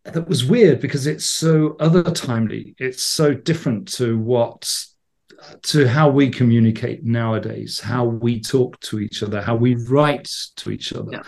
[0.04, 2.74] that was weird because it's so other timely.
[2.78, 4.70] It's so different to what
[5.62, 10.70] to how we communicate nowadays, how we talk to each other, how we write to
[10.70, 11.10] each other.
[11.12, 11.22] Yeah.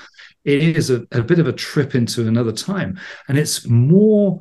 [0.44, 2.98] It is a, a bit of a trip into another time,
[3.28, 4.40] and it's more.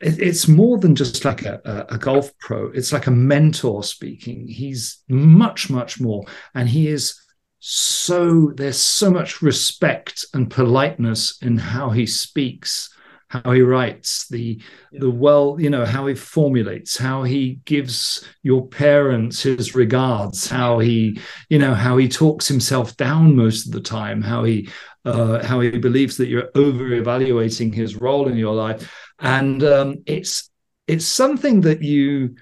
[0.00, 2.68] it- It's more than just like a, a, a golf pro.
[2.68, 4.46] It's like a mentor speaking.
[4.48, 7.14] He's much, much more, and he is
[7.58, 8.52] so.
[8.56, 12.88] There's so much respect and politeness in how he speaks,
[13.28, 14.60] how he writes, the
[14.92, 20.78] the well, you know, how he formulates, how he gives your parents his regards, how
[20.78, 21.20] he,
[21.50, 24.68] you know, how he talks himself down most of the time, how he
[25.04, 29.96] uh, how he believes that you're over evaluating his role in your life, and um,
[30.06, 30.50] it's
[30.86, 32.34] it's something that you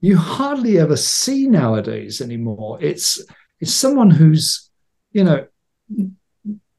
[0.00, 2.78] you hardly ever see nowadays anymore.
[2.80, 3.22] It's
[3.60, 4.70] it's someone who's
[5.12, 5.46] you know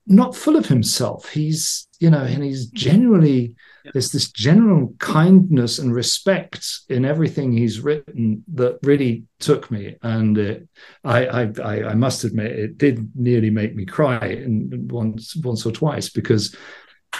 [0.07, 1.29] not full of himself.
[1.29, 3.91] He's you know, and he's genuinely yeah.
[3.93, 10.37] there's this general kindness and respect in everything he's written that really took me, and
[10.37, 10.67] it,
[11.05, 16.09] I, I I must admit it did nearly make me cry once once or twice
[16.09, 16.53] because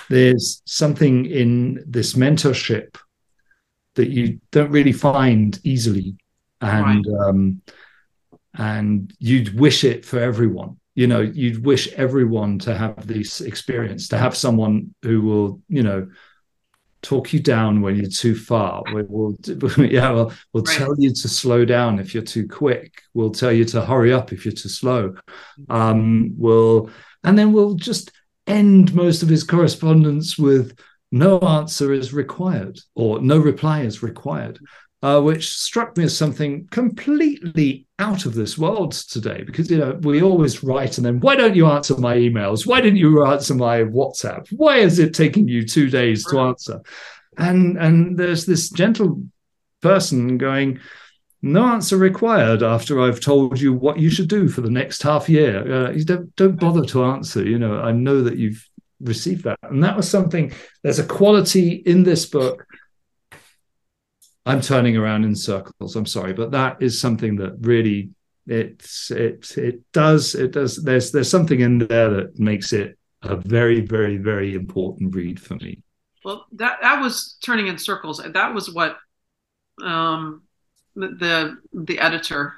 [0.10, 2.98] there's something in this mentorship
[3.96, 6.18] that you don't really find easily,
[6.60, 7.30] and right.
[7.30, 7.62] um,
[8.58, 14.08] and you'd wish it for everyone you know you'd wish everyone to have this experience
[14.10, 16.08] to have someone who will you know
[17.04, 19.36] talk you down when you're too far we will
[19.78, 20.78] yeah well we'll right.
[20.78, 23.02] tell you to slow down if you're too quick.
[23.14, 25.16] We'll tell you to hurry up if you're too slow.
[25.70, 26.90] Um we'll
[27.24, 28.12] and then we'll just
[28.48, 30.80] end most of his correspondence with
[31.12, 34.58] no answer is required or no reply is required
[35.04, 39.44] uh, which struck me as something completely out of this world today.
[39.46, 42.66] Because you know we always write and then why don't you answer my emails?
[42.66, 44.48] Why didn't you answer my WhatsApp?
[44.54, 46.82] Why is it taking you two days to answer?
[47.38, 49.24] And and there's this gentle
[49.82, 50.80] person going.
[51.46, 55.28] No answer required after I've told you what you should do for the next half
[55.28, 55.88] year.
[55.88, 57.44] Uh, you don't don't bother to answer.
[57.44, 58.66] You know, I know that you've
[59.02, 60.54] received that, and that was something.
[60.84, 62.66] There's a quality in this book
[64.46, 65.96] I'm turning around in circles.
[65.96, 68.12] I'm sorry, but that is something that really
[68.46, 73.38] it's it it does it does there's there's something in there that makes it a
[73.38, 75.82] very very very important read for me.
[76.26, 78.22] Well, that that was turning in circles.
[78.34, 78.98] That was what
[79.82, 80.44] um,
[80.96, 82.54] the, the editor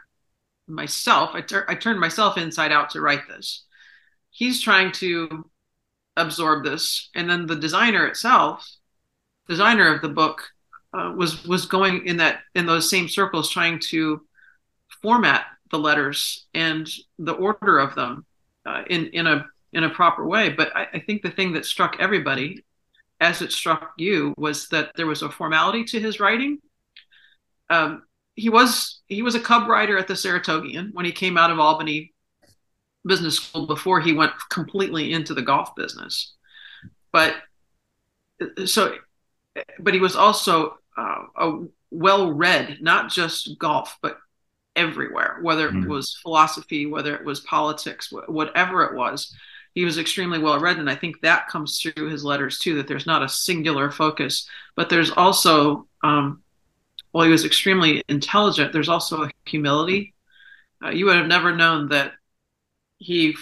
[0.68, 3.66] myself I, tur- I turned myself inside out to write this.
[4.32, 5.50] He's trying to
[6.18, 8.68] absorb this, and then the designer itself,
[9.48, 10.50] designer of the book,
[10.96, 14.26] uh, was was going in that in those same circles, trying to
[15.02, 16.90] format the letters and
[17.20, 18.26] the order of them
[18.66, 20.50] uh, in in a in a proper way.
[20.50, 22.64] But I, I, think the thing that struck everybody,
[23.20, 26.60] as it struck you, was that there was a formality to his writing.
[27.70, 28.04] Um,
[28.36, 31.60] he was he was a cub writer at the Saratogian when he came out of
[31.60, 32.14] Albany
[33.06, 36.34] Business School before he went completely into the golf business.
[37.12, 37.36] But
[38.66, 38.96] so,
[39.80, 41.60] but he was also uh, a
[41.92, 44.18] well read, not just golf, but
[44.76, 45.84] everywhere, whether mm-hmm.
[45.84, 49.36] it was philosophy, whether it was politics, whatever it was.
[49.74, 50.78] He was extremely well read.
[50.78, 54.48] And I think that comes through his letters too, that there's not a singular focus,
[54.76, 56.42] but there's also, um,
[57.12, 60.14] while he was extremely intelligent, there's also a humility.
[60.84, 62.14] Uh, you would have never known that
[62.98, 63.36] he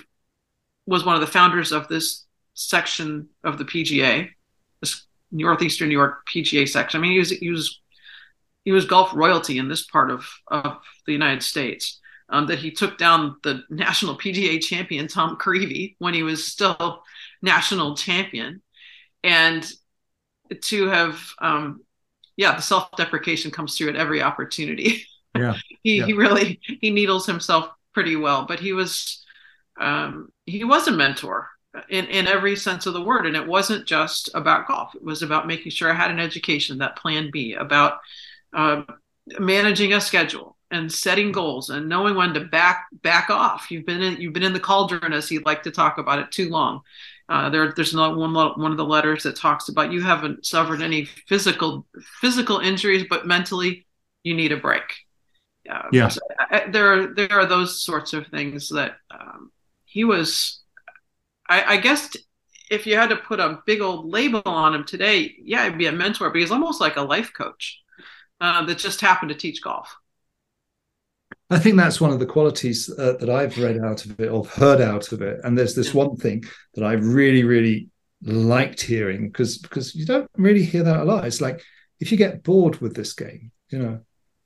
[0.86, 2.26] was one of the founders of this
[2.56, 4.30] section of the PGA,
[5.34, 7.00] northeastern New York PGA section.
[7.00, 7.82] I mean, he was he was
[8.64, 12.00] he was golf royalty in this part of of the United States.
[12.30, 17.04] Um, that he took down the national PGA champion Tom Creavy when he was still
[17.42, 18.62] national champion,
[19.24, 19.70] and
[20.62, 21.82] to have um,
[22.38, 25.06] yeah, the self deprecation comes through at every opportunity.
[25.36, 26.06] Yeah, he yeah.
[26.06, 29.24] he really he needles himself pretty well, but he was
[29.80, 31.50] um, he was a mentor
[31.89, 33.26] in, in every sense of the word.
[33.26, 34.95] And it wasn't just about golf.
[34.95, 37.99] It was about making sure I had an education, that plan B, about
[38.53, 38.84] uh,
[39.39, 43.69] managing a schedule and setting goals and knowing when to back back off.
[43.69, 46.32] You've been in you've been in the cauldron, as he'd like to talk about it,
[46.32, 46.82] too long.
[47.30, 50.82] Uh, there, there's not one one of the letters that talks about you haven't suffered
[50.82, 51.86] any physical
[52.19, 53.86] physical injuries, but mentally
[54.24, 54.84] you need a break.
[55.69, 59.51] Uh, yeah, so I, there are there are those sorts of things that um,
[59.86, 60.62] he was
[61.54, 62.16] I, I guess
[62.72, 65.86] if you had to put a big old label on him today, yeah, it'd be
[65.86, 67.80] a mentor, but he's almost like a life coach
[68.41, 69.95] uh, that just happened to teach golf.
[71.49, 74.45] I think that's one of the qualities uh, that I've read out of it or
[74.45, 75.41] heard out of it.
[75.43, 76.43] And there's this one thing
[76.74, 77.89] that I really, really
[78.24, 81.26] liked hearing because because you don't really hear that a lot.
[81.26, 81.62] It's like
[81.99, 83.99] if you get bored with this game, you know,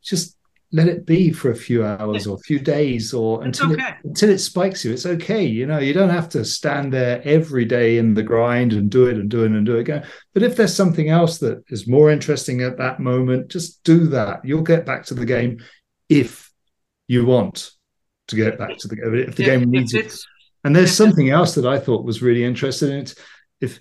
[0.03, 0.37] just
[0.74, 3.88] let it be for a few hours or a few days or until okay.
[3.88, 4.91] it, until it spikes you.
[4.91, 5.45] It's okay.
[5.45, 9.05] You know, you don't have to stand there every day in the grind and do
[9.05, 10.05] it and do it and do it again.
[10.34, 14.43] But if there's something else that is more interesting at that moment, just do that.
[14.43, 15.63] You'll get back to the game
[16.09, 16.51] if
[17.07, 17.72] you want
[18.28, 19.15] to get back to the game.
[19.15, 20.13] If the game needs it.
[20.65, 22.91] And there's something else that I thought was really interesting.
[22.91, 23.15] It's
[23.61, 23.80] if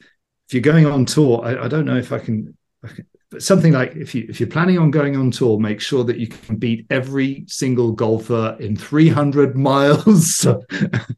[0.48, 3.42] if you're going on tour, I, I don't know if I can, I can but
[3.42, 6.28] something like if you if you're planning on going on tour, make sure that you
[6.28, 10.46] can beat every single golfer in 300 miles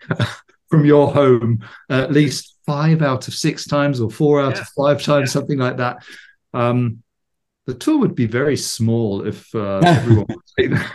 [0.71, 4.61] from your home at least five out of six times or four out yeah.
[4.61, 5.33] of five times, yeah.
[5.33, 6.05] something like that.
[6.53, 7.03] Um,
[7.67, 10.93] the tour would be very small if uh, everyone would say that.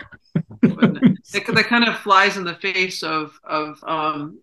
[1.30, 4.40] that kind of flies in the face of of um,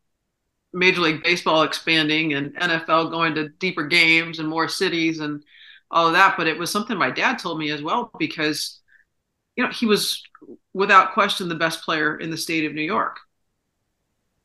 [0.73, 5.43] Major League Baseball expanding and NFL going to deeper games and more cities and
[5.91, 6.35] all of that.
[6.37, 8.79] But it was something my dad told me as well because,
[9.55, 10.23] you know, he was
[10.73, 13.17] without question the best player in the state of New York.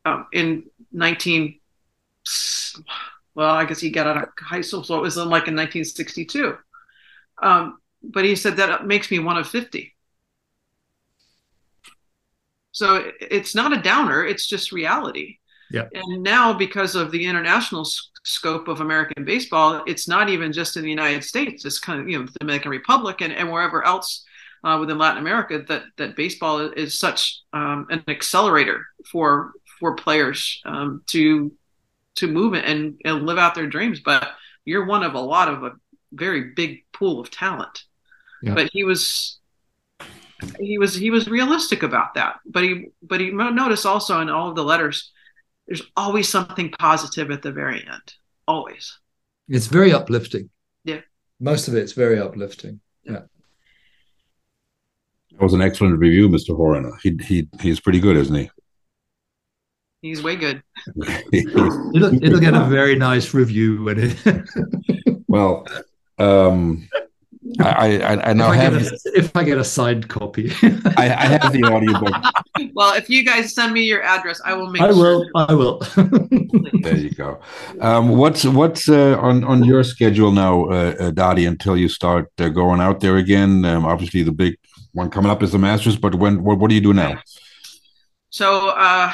[0.04, 1.58] Um, in 19,
[3.34, 6.56] well, I guess he got out of high school, so it was like in 1962.
[7.42, 9.94] Um, but he said that makes me one of 50.
[12.72, 15.38] So it's not a downer, it's just reality.
[15.70, 15.88] Yeah.
[15.92, 17.86] And now, because of the international
[18.26, 21.64] scope of American baseball, it's not even just in the United States.
[21.64, 24.24] It's kind of you know the Dominican Republic and, and wherever else
[24.64, 30.60] uh, within Latin America that that baseball is such um, an accelerator for for players
[30.64, 31.52] um, to
[32.16, 34.00] to move and, and live out their dreams.
[34.00, 34.28] But
[34.64, 35.72] you're one of a lot of a
[36.12, 37.84] very big pool of talent.
[38.42, 38.54] Yeah.
[38.54, 39.38] But he was
[40.58, 42.40] he was he was realistic about that.
[42.44, 45.12] But he but he noticed also in all of the letters
[45.66, 48.14] there's always something positive at the very end.
[48.46, 48.98] Always.
[49.48, 50.50] It's very uplifting.
[50.84, 51.00] Yeah.
[51.40, 52.80] Most of it's very uplifting.
[53.04, 53.22] Yeah.
[55.32, 56.56] That was an excellent review, Mr.
[56.56, 56.90] Horan.
[57.02, 58.50] He he he's pretty good, isn't he?
[60.02, 60.62] He's way good.
[61.32, 65.24] It'll, it'll get a very nice review when it.
[65.26, 65.66] well,
[66.18, 66.88] um,
[67.60, 70.52] I, I, I now if I, have a, if I get a signed copy.
[70.96, 72.14] I, I have the audiobook.
[72.76, 74.82] Well, if you guys send me your address, I will make.
[74.82, 74.94] I sure.
[74.94, 75.30] will.
[75.34, 75.78] I will.
[76.82, 77.40] there you go.
[77.80, 82.30] Um, what's what's uh, on on your schedule now, uh, uh, Dottie, until you start
[82.38, 83.64] uh, going out there again?
[83.64, 84.58] Um, obviously, the big
[84.92, 87.18] one coming up is the Masters, but when what, what do you do now?
[88.28, 89.10] So uh,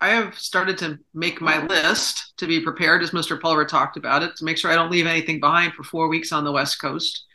[0.00, 3.40] I have started to make my list to be prepared, as Mr.
[3.40, 6.32] Pulver talked about it, to make sure I don't leave anything behind for four weeks
[6.32, 7.26] on the West Coast.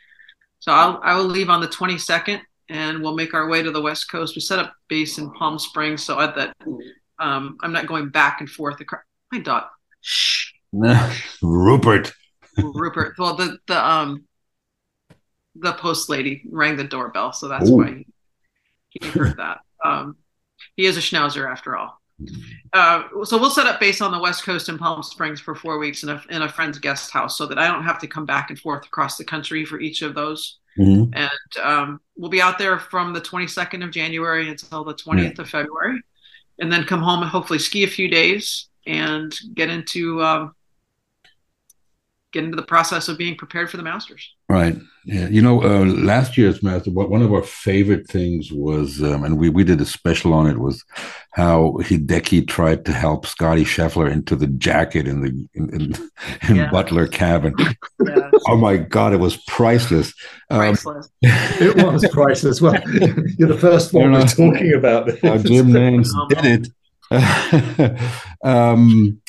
[0.58, 3.80] So I'll, I will leave on the 22nd, and we'll make our way to the
[3.80, 4.34] West Coast.
[4.34, 6.54] We set up base in Palm Springs, so at that
[7.18, 8.80] um, I'm not going back and forth.
[8.80, 9.02] Across,
[9.32, 9.64] my dog,
[10.00, 10.52] shh,
[11.42, 12.12] Rupert.
[12.58, 13.14] Rupert.
[13.18, 14.24] Well, the the um
[15.54, 17.76] the post lady rang the doorbell, so that's Ooh.
[17.76, 18.04] why
[18.90, 19.60] he, he heard that.
[19.84, 20.16] Um,
[20.76, 22.00] he is a schnauzer after all.
[22.72, 25.78] Uh, so we'll set up base on the west coast in Palm Springs for four
[25.78, 28.26] weeks in a in a friend's guest house, so that I don't have to come
[28.26, 30.58] back and forth across the country for each of those.
[30.78, 31.10] Mhm.
[31.14, 35.48] And um, we'll be out there from the 22nd of January until the 20th of
[35.48, 36.00] February,
[36.58, 40.54] and then come home and hopefully ski a few days and get into um,
[42.34, 44.34] get into the process of being prepared for the Masters.
[44.50, 44.76] Right.
[45.06, 45.28] Yeah.
[45.28, 49.38] You know, uh, last year's master, one one of our favorite things was, um, and
[49.38, 50.84] we, we did a special on it, was
[51.32, 55.94] how Hideki tried to help Scotty Scheffler into the jacket in the in, in,
[56.50, 56.70] in Yeah.
[56.70, 57.54] Butler cabin.
[58.06, 60.12] Yeah, Oh my God, it was priceless.
[60.50, 61.08] Um, priceless.
[61.22, 62.60] it was priceless.
[62.60, 62.74] Well,
[63.38, 64.24] you're the first one No, no.
[64.24, 65.06] we're talking about.
[65.06, 65.24] this.
[65.24, 66.68] uh, Jim Nantz did it.
[68.44, 69.20] um,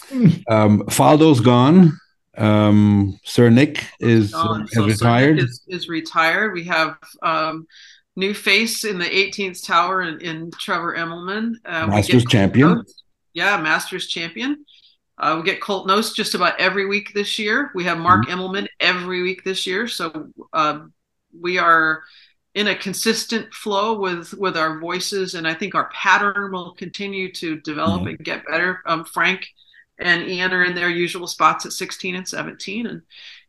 [0.49, 1.91] um, Faldo's gone.
[2.37, 5.35] Um, Sir Nick is uh, Um, has so Sir retired.
[5.37, 6.53] Nick Is, is retired.
[6.53, 7.67] We have um,
[8.15, 11.53] new face in the 18th tower in, in Trevor Immelman.
[11.65, 12.83] Uh, Masters champion.
[13.33, 14.65] Yeah, Masters champion.
[15.17, 17.71] Uh, we get Colt Knost just about every week this year.
[17.73, 18.39] We have Mark Mm-hmm.
[18.39, 19.87] Immelman every week this year.
[19.87, 20.79] So uh,
[21.39, 22.03] we are
[22.53, 27.31] in a consistent flow with with our voices, and I think our pattern will continue
[27.33, 28.09] to develop Mhm.
[28.09, 28.81] and get better.
[28.85, 29.45] Um, Frank
[29.99, 33.01] and Ian are in their usual spots at 16 and 17, and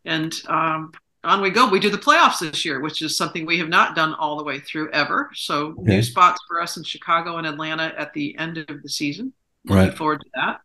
[0.04, 0.92] and um,
[1.24, 1.68] on we go.
[1.68, 4.44] We do the playoffs this year, which is something we have not done all the
[4.44, 5.30] way through ever.
[5.34, 5.96] So Okay.
[5.96, 9.32] new spots for us in Chicago and Atlanta at the end of the season.
[9.64, 9.98] Looking Right.
[9.98, 10.60] forward to that.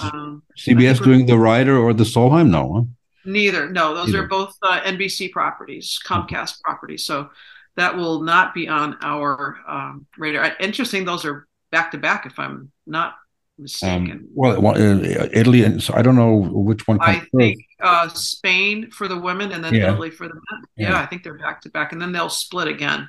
[0.00, 2.48] Um, CBS doing the Ryder or the Solheim?
[2.50, 2.82] No, huh?
[3.24, 3.70] Neither.
[3.70, 4.24] No, those Neither.
[4.24, 7.04] are both uh, NBC properties, Comcast properties.
[7.04, 7.30] So
[7.76, 10.52] that will not be on our um, radar.
[10.58, 11.04] Interesting.
[11.04, 13.14] Those are back to back, if I'm not
[13.60, 14.10] mistaken.
[14.10, 18.90] Um, well, uh, Italy and so I don't know which one I think uh, Spain
[18.90, 19.92] for the women and then Yeah.
[19.92, 20.62] Italy for the men.
[20.76, 20.90] Yeah.
[20.90, 21.00] Yeah.
[21.00, 23.08] I think they're back to back, and then they'll split again.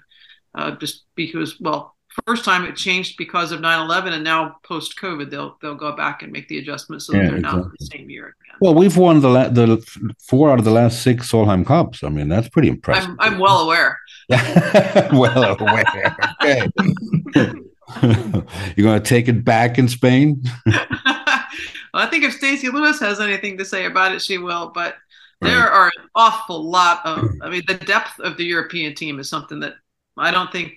[0.53, 1.95] Uh, just because, well,
[2.27, 6.23] first time it changed because of 9/11, and now post COVID, they'll they'll go back
[6.23, 8.57] and make the adjustments so Yeah, they're not the same year again.
[8.59, 9.77] Well, we've won the la- the
[10.27, 12.03] four out of the last six Solheim Cups.
[12.03, 13.11] I mean, that's pretty impressive.
[13.19, 13.97] I'm I'm well aware.
[14.29, 16.17] well aware.
[16.43, 17.51] Okay.
[18.75, 20.41] You're going to take it back in Spain?
[20.65, 20.85] well,
[21.93, 24.71] I think if Stacey Lewis has anything to say about it, she will.
[24.73, 24.95] But
[25.41, 25.69] there Right.
[25.69, 27.35] are an awful lot of.
[27.41, 29.75] I mean, the depth of the European team is something that
[30.17, 30.73] I don't think.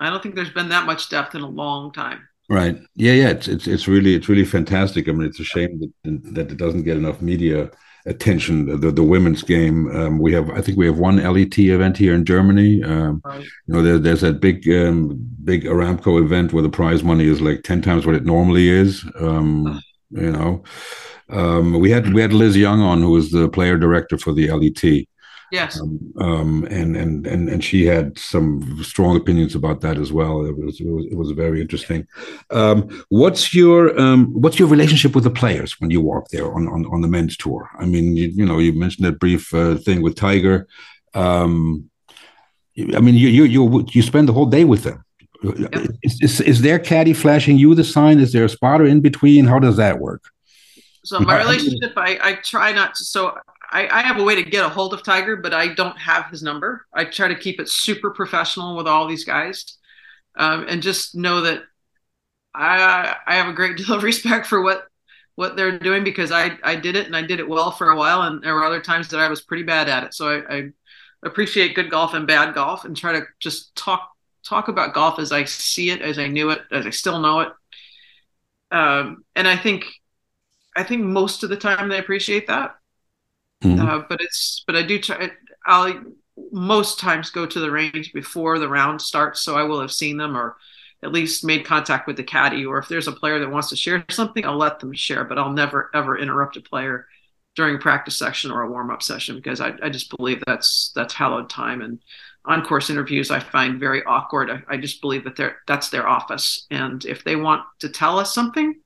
[0.00, 2.28] I don't think there's been that much depth in a long time.
[2.48, 2.78] Right.
[2.94, 3.28] Yeah, yeah.
[3.30, 5.08] It's it's it's really it's really fantastic.
[5.08, 7.70] I mean, it's a shame that that it doesn't get enough media
[8.08, 8.80] attention.
[8.80, 9.78] The the women's game.
[9.98, 12.82] Um, we have I think we have one LET event here in Germany.
[12.82, 13.44] Um, Right.
[13.66, 17.40] you know, there, there's that big um, big Aramco event where the prize money is
[17.40, 19.04] like ten times what it normally is.
[19.20, 19.80] Um,
[20.10, 20.62] you know,
[21.30, 24.48] Um, we had we had Liz Young on, who was the player director for the
[24.50, 24.82] LET.
[25.50, 25.80] Yes.
[25.80, 30.44] Um, um, and and and and she had some strong opinions about that as well.
[30.44, 32.06] It was it was, it was very interesting.
[32.50, 36.68] Um, what's your um, what's your relationship with the players when you walk there on
[36.68, 37.70] on, on the men's tour?
[37.78, 40.66] I mean, you, you know, you mentioned that brief uh, thing with Tiger.
[41.14, 41.90] Um,
[42.94, 45.04] I mean, you you you you spend the whole day with them.
[45.42, 45.74] Yep.
[46.02, 48.18] Is, is, is their caddy flashing you the sign?
[48.18, 49.46] Is there a spotter in between?
[49.46, 50.24] How does that work?
[51.04, 53.04] So my relationship, I, I try not to.
[53.04, 53.38] So
[53.70, 56.26] I, I, have a way to get a hold of Tiger, but I don't have
[56.30, 56.86] his number.
[56.92, 59.76] I try to keep it super professional with all these guys,
[60.36, 61.62] um, and just know that
[62.54, 64.84] I I have a great deal of respect for what
[65.34, 67.96] what they're doing because I I did it and I did it well for a
[67.96, 70.14] while, and there were other times that I was pretty bad at it.
[70.14, 70.68] So I, I
[71.22, 74.10] appreciate good golf and bad golf, and try to just talk
[74.44, 77.40] talk about golf as I see it, as I knew it, as I still know
[77.40, 77.52] it.
[78.70, 79.84] Um, and I think
[80.76, 82.77] I think most of the time they appreciate that.
[83.62, 83.86] Mm-hmm.
[83.86, 85.30] Uh, but it's but I do try.
[85.66, 86.00] I'll
[86.52, 90.16] most times go to the range before the round starts, so I will have seen
[90.16, 90.56] them or
[91.02, 92.64] at least made contact with the caddy.
[92.64, 95.24] Or if there's a player that wants to share something, I'll let them share.
[95.24, 97.06] But I'll never ever interrupt a player
[97.56, 100.92] during a practice section or a warm up session because I, I just believe that's
[100.94, 101.98] that's hallowed time and
[102.44, 104.50] on course interviews I find very awkward.
[104.50, 108.20] I, I just believe that they're that's their office, and if they want to tell
[108.20, 108.76] us something,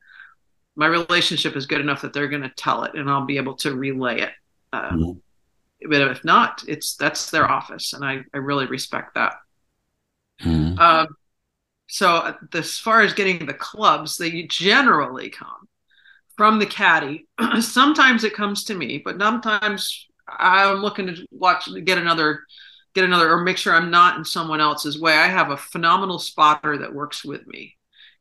[0.75, 3.55] my relationship is good enough that they're going to tell it and I'll be able
[3.57, 4.31] to relay it.
[4.73, 5.91] Um, mm-hmm.
[5.91, 9.35] But if not, it's that's their office, and I, I really respect that.
[10.41, 10.79] Mm-hmm.
[10.79, 11.09] Um,
[11.89, 15.69] so uh, as far as getting the clubs, they generally come
[16.37, 17.27] from the caddy.
[17.61, 22.45] sometimes it comes to me, but sometimes I'm looking to watch get another
[22.95, 25.15] get another or make sure I'm not in someone else's way.
[25.15, 27.77] I have a phenomenal spotter that works with me,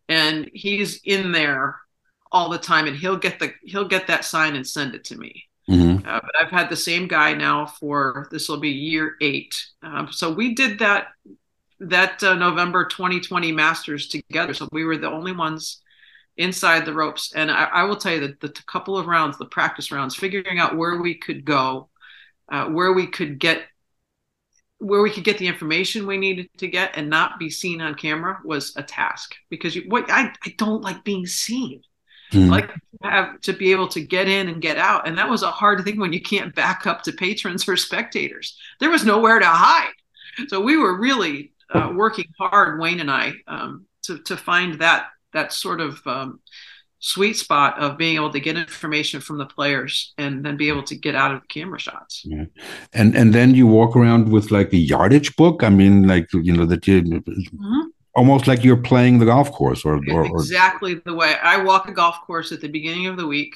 [0.09, 1.75] and he's in there
[2.31, 5.17] all the time and he'll get the he'll get that sign and send it to
[5.17, 6.07] me mm-hmm.
[6.07, 9.65] uh, but i've had the same guy now for this will be year eight.
[9.81, 11.07] Um, so we did that
[11.79, 14.53] that uh, november 2020 masters together.
[14.53, 15.81] So we were the only ones
[16.37, 17.33] inside the ropes.
[17.33, 20.59] And i, I will tell you that the couple of rounds the practice rounds figuring
[20.59, 21.89] out where we could go
[22.51, 23.63] uh, where we could get
[24.81, 27.93] where we could get the information we needed to get and not be seen on
[27.93, 29.35] camera was a task.
[29.49, 31.83] Because you, what I, I don't like being seen
[32.31, 32.49] mm.
[32.49, 35.43] like to have to be able to get in and get out and that was
[35.43, 39.39] a hard thing when you can't back up to patrons or spectators there was nowhere
[39.39, 39.93] to hide
[40.47, 45.07] so we were really uh, working hard wayne and i um, to, to find that
[45.33, 46.39] that sort of um,
[46.99, 50.83] sweet spot of being able to get information from the players and then be able
[50.83, 52.21] to get out of the camera shots.
[52.25, 52.45] Yeah.
[52.93, 55.63] And and then you walk around with like a yardage book.
[55.63, 59.85] I mean, like you know that you mm-hmm almost like you're playing the golf course
[59.85, 63.17] or, or, or, exactly the way i walk a golf course at the beginning of
[63.17, 63.55] the week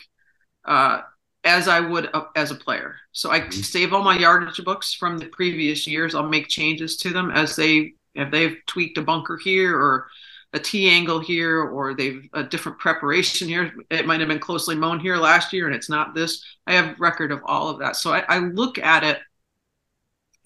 [0.65, 1.01] uh,
[1.45, 2.95] as i would uh, as a player.
[3.11, 3.51] So i mm-hmm.
[3.51, 6.15] save all my yardage books from the previous years.
[6.15, 10.07] I'll make changes to them as they if they've tweaked a bunker here or
[10.53, 13.73] a tee angle here or they've a different preparation here.
[13.89, 16.43] It might have been closely mown here last year and it's not this.
[16.65, 17.97] I have record of all of that.
[17.97, 19.19] So I, I look at it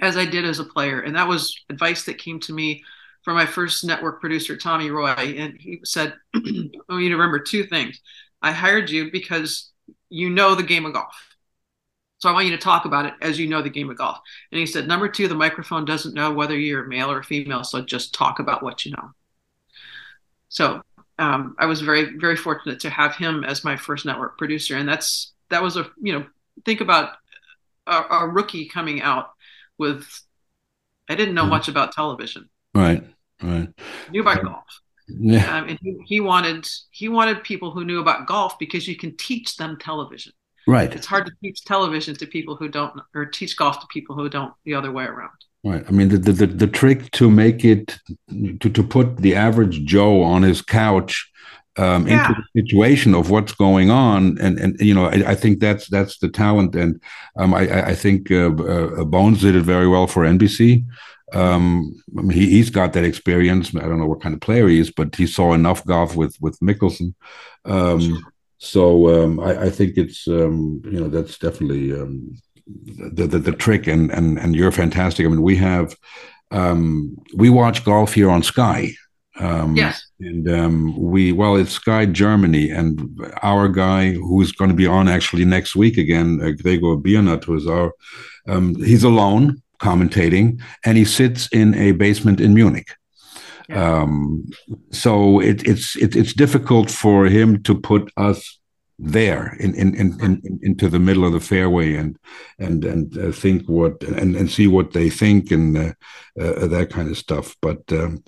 [0.01, 1.01] as i did as a player.
[1.01, 2.83] And that was advice that came to me
[3.29, 6.39] for my first network producer, Tommy Roy, and he said, "I
[6.89, 8.01] want you to remember two things.
[8.41, 9.69] I hired you because
[10.09, 11.13] you know the game of golf.
[12.17, 14.17] So I want you to talk about it as you know the game of golf.
[14.51, 17.81] And he said, number two, the microphone doesn't know whether you're male or female, so
[17.81, 19.11] just talk about what you know.
[20.47, 20.81] So
[21.19, 24.89] um, I was very, very fortunate to have him as my first network producer, and
[24.89, 26.25] that's that was a you know
[26.65, 27.13] think about
[27.85, 29.29] a, a rookie coming out
[29.77, 30.09] with
[31.07, 31.51] I didn't know mm-hmm.
[31.51, 32.49] much about television.
[32.73, 33.03] Right,
[33.41, 33.69] right.
[34.11, 34.81] Knew about golf.
[35.07, 35.57] Yeah.
[35.57, 39.15] Um, and he, he wanted he wanted people who knew about golf because you can
[39.17, 40.33] teach them television.
[40.67, 40.93] Right.
[40.93, 44.29] It's hard to teach television to people who don't, or teach golf to people who
[44.29, 45.31] don't the other way around.
[45.63, 45.83] Right.
[45.87, 47.97] I mean, the the, the trick to make it
[48.59, 51.29] to, to put the average Joe on his couch
[51.77, 52.27] um, yeah.
[52.27, 55.87] into the situation of what's going on, and and you know, I, I think that's
[55.87, 57.01] that's the talent, and
[57.37, 60.85] um, I I think uh, uh, Bones did it very well for NBC.
[61.33, 63.75] Um, I mean, he, has got that experience.
[63.75, 66.35] I don't know what kind of player he is, but he saw enough golf with
[66.41, 67.13] with Mickelson.
[67.65, 68.25] Um,
[68.57, 72.35] so um, I, I, think it's um, you know that's definitely um,
[72.67, 75.25] the, the, the trick, and and and you're fantastic.
[75.25, 75.95] I mean, we have
[76.51, 78.91] um, we watch golf here on Sky.
[79.75, 80.05] yes.
[80.19, 82.99] And um we well, it's Sky Germany, and
[83.41, 87.55] our guy who's going to be on actually next week again, uh, Gregor Biernat, who
[87.55, 87.93] is our
[88.47, 92.95] um he's alone commentating, and he sits in a basement in Munich.
[93.67, 94.01] Yeah.
[94.01, 94.49] Um,
[94.91, 98.59] so it, it's it, it's difficult for him to put us
[98.99, 102.17] there in, in, in, in, into the middle of the fairway and
[102.59, 105.93] and and uh, think what and, and see what they think and uh,
[106.39, 107.55] uh, that kind of stuff.
[107.61, 108.23] But um,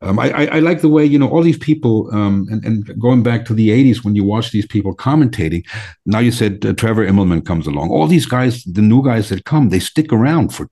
[0.00, 3.00] um, I, I, I, like the way you know all these people um, and, and
[3.00, 5.64] going back to the 80s when you watch these people commentating.
[6.06, 7.90] Now you said uh, Trevor Immelman comes along.
[7.90, 10.68] All these guys, the new guys that come, they stick around for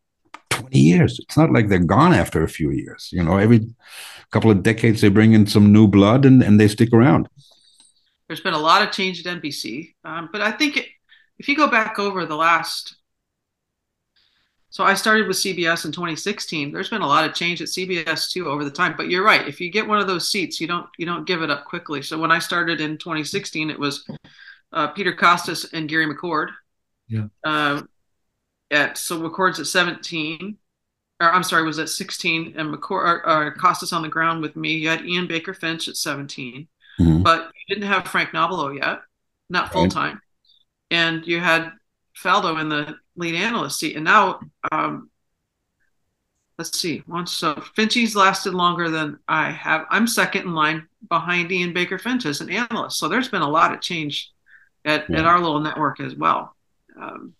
[0.62, 1.18] 20 years.
[1.20, 3.10] It's not like they're gone after a few years.
[3.12, 3.68] You know, every
[4.30, 7.28] couple of decades they bring in some new blood and, and they stick around.
[8.28, 10.86] There's been a lot of change at NBC, um, but I think it,
[11.39, 12.97] if you go back over the last,
[14.70, 16.72] so I started with CBS in 2016.
[16.72, 18.94] There's been a lot of change at CBS too over the time.
[18.97, 19.47] But you're right.
[19.47, 22.01] If you get one of those seats, you don't you don't give it up quickly.
[22.01, 24.09] So when I started in 2016, it was
[24.72, 26.48] uh, Peter Kostis and Gary McCord.
[27.06, 27.26] Yeah.
[27.44, 27.82] Uh,
[28.73, 30.59] at so McCord's at 17
[31.23, 34.73] or I'm sorry, was at 16, and McCord, uh, Kostis on the ground with me.
[34.74, 36.66] You had Ian Baker Finch at 17
[36.99, 37.23] mm-hmm.
[37.23, 39.01] but you didn't have Frank Nobilo yet,
[39.49, 40.20] not full time,
[40.90, 41.70] and you had
[42.20, 44.40] Faldo in the lead analyst seat, and now
[44.73, 45.11] um,
[46.59, 49.86] let's see, once so Finchy's lasted longer than I have.
[49.90, 53.49] I'm second in line behind Ian Baker Finch as an analyst, so there's been a
[53.49, 54.31] lot of change
[54.85, 55.20] at, yeah.
[55.20, 56.57] at our little network as well.
[57.01, 57.35] Um,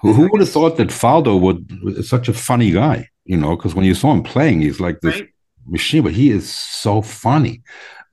[0.00, 3.08] who, who, would have thought that Faldo would such a funny guy?
[3.24, 5.28] You know, because when you saw him playing, he's like this right?
[5.66, 7.62] machine, but he is so funny.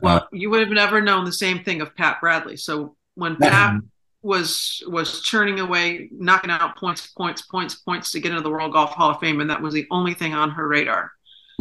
[0.01, 2.57] Well, uh, you would have never known the same thing of Pat Bradley.
[2.57, 3.81] So when Pat
[4.21, 8.73] was was churning away, knocking out points, points, points, points to get into the World
[8.73, 11.11] Golf Hall of Fame, and that was the only thing on her radar.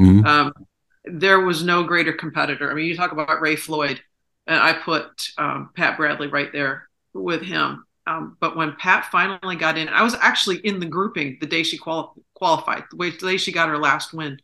[0.00, 0.26] Mm-hmm.
[0.26, 0.52] Um,
[1.04, 2.70] there was no greater competitor.
[2.70, 4.00] I mean, you talk about Ray Floyd,
[4.46, 7.84] and I put um, Pat Bradley right there with him.
[8.06, 11.62] Um, but when Pat finally got in, I was actually in the grouping the day
[11.62, 14.40] she quali- qualified, the, way, the day she got her last win,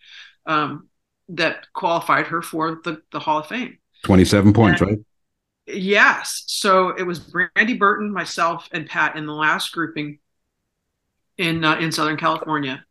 [0.46, 0.88] um,
[1.28, 3.78] that qualified her for the, the Hall of Fame.
[4.04, 4.98] 27 points, and, right?
[5.66, 6.44] Yes.
[6.46, 10.18] So it was Brandie Burton, myself, and Pat in the last grouping
[11.38, 12.84] in uh, in Southern California.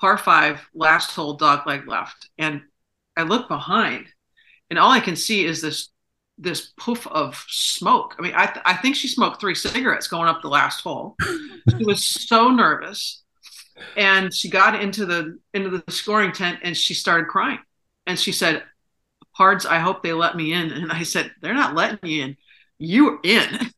[0.00, 2.62] Par five, last hole, dog leg left, and
[3.16, 4.06] I look behind,
[4.68, 5.91] and all I can see is this
[6.38, 8.16] this poof of smoke.
[8.18, 11.16] I mean, I th- I think she smoked three cigarettes going up the last hole.
[11.78, 13.22] she was so nervous,
[13.96, 17.60] and she got into the into the scoring tent and she started crying,
[18.06, 18.64] and she said,
[19.38, 20.70] Pards, I hope they let me in.
[20.70, 22.36] And I said, They're not letting you in.
[22.78, 23.70] You're in.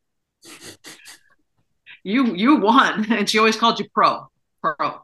[2.03, 3.07] you you won.
[3.11, 4.29] And she always called you pro.
[4.63, 5.01] Pro.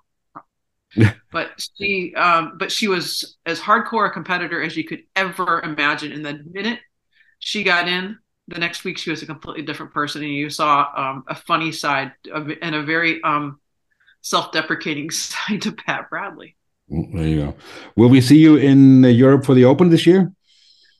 [1.33, 6.13] but she um, but she was as hardcore a competitor as you could ever imagine.
[6.13, 6.81] And the minute
[7.41, 8.19] she got in,
[8.49, 11.73] the next week she was a completely different person, and you saw um, a funny
[11.73, 13.61] side of, and a very um,
[14.23, 16.57] self-deprecating side to Pat Bradley.
[16.89, 17.55] There you go.
[17.97, 20.33] Will we see you in Europe for the Open this year?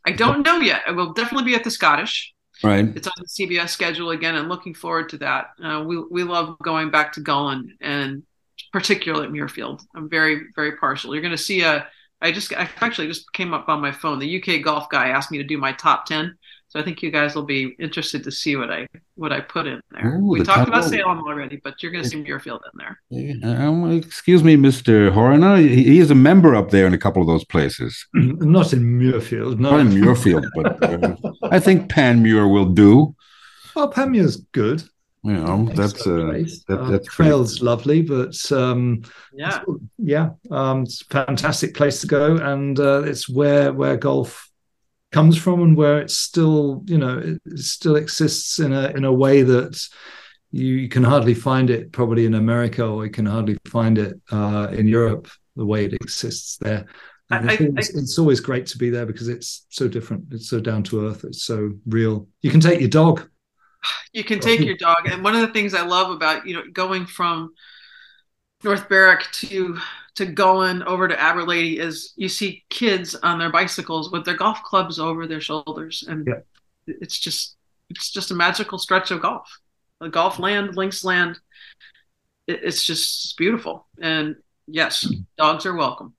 [0.07, 0.83] I don't know yet.
[0.87, 2.33] I will definitely be at the Scottish.
[2.63, 2.87] Right.
[2.95, 5.47] It's on the CBS schedule again, and looking forward to that.
[5.63, 8.23] Uh, we we love going back to Gullane and
[8.73, 9.83] particularly at Muirfield.
[9.95, 11.15] I'm very very partial.
[11.15, 11.87] You're going to see a.
[12.21, 14.19] I just I actually just came up on my phone.
[14.19, 16.37] The UK golf guy asked me to do my top ten
[16.71, 18.87] so I think you guys will be interested to see what I
[19.17, 20.19] what I put in there.
[20.19, 23.01] Ooh, we the talked about Salem already, but you're going to see Muirfield in there.
[23.11, 25.11] Yeah, um, excuse me, Mr.
[25.11, 25.57] Horner.
[25.57, 28.07] He, he, is a member up there in a couple of those places.
[28.15, 29.59] Not in Muirfield.
[29.59, 29.73] No.
[29.73, 31.17] Not in Muirfield, but uh,
[31.51, 33.17] I think Panmure will do.
[33.75, 34.85] Well, Panmure's good.
[35.23, 36.33] You know, that's uh,
[36.69, 37.65] that, uh, trail's pretty...
[37.65, 39.03] lovely, but um,
[39.35, 39.61] yeah,
[39.99, 44.51] yeah, um, it's a fantastic place to go, and uh, it's where where golf
[45.13, 49.13] comes from and where it still you know it still exists in a in a
[49.13, 49.79] way that
[50.53, 54.21] you, you can hardly find it probably in America or you can hardly find it
[54.33, 56.87] uh, in Europe the way it exists there.
[57.31, 60.25] I, it's, I, it's, always great to be there because it's so different.
[60.33, 61.23] It's so down to earth.
[61.23, 62.27] It's so real.
[62.43, 63.29] You can take your dog.
[64.13, 66.65] You can take your dog, and one of the things I love about you know
[66.73, 67.55] going from
[68.63, 69.79] North Berwick to
[70.17, 74.63] to going over to Aberlady is you see kids on their bicycles with their golf
[74.63, 76.41] clubs over their shoulders, and yeah.
[76.87, 77.57] it's just
[77.89, 79.49] it's just a magical stretch of golf.
[80.01, 81.39] The golf land, links land,
[82.47, 83.87] it, it's just beautiful.
[84.01, 84.37] And
[84.67, 86.15] yes, dogs are welcome.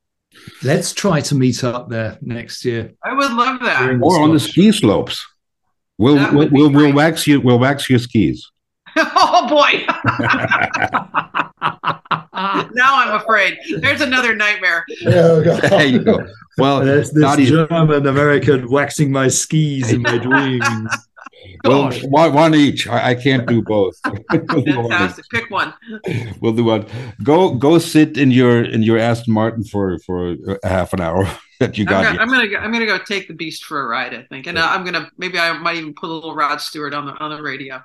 [0.63, 2.93] Let's try to meet up there next year.
[3.03, 3.99] I would love that.
[4.01, 5.27] Or on the ski slopes.
[6.02, 8.52] We'll we'll, we'll, we'll wax you we'll wax your skis.
[8.98, 9.86] oh boy.
[12.73, 13.60] now I'm afraid.
[13.78, 14.84] There's another nightmare.
[15.06, 16.28] Oh, there you go.
[16.57, 20.90] Well, there's this German American waxing my skis in my dreams.
[21.63, 22.88] Well, one, one each.
[22.88, 23.99] I, I, can't do both.
[24.31, 25.25] Fantastic.
[25.29, 25.73] Pick one.
[26.39, 26.85] We'll do one.
[27.23, 31.29] Go go sit in your in your Aston Martin for for a half an hour
[31.59, 32.05] that you got.
[32.05, 34.13] I'm gonna, I'm gonna, go, I'm gonna go take the beast for a ride.
[34.13, 34.71] I think, and yeah.
[34.71, 37.41] I'm gonna maybe I might even put a little Rod Stewart on the on the
[37.41, 37.83] radio.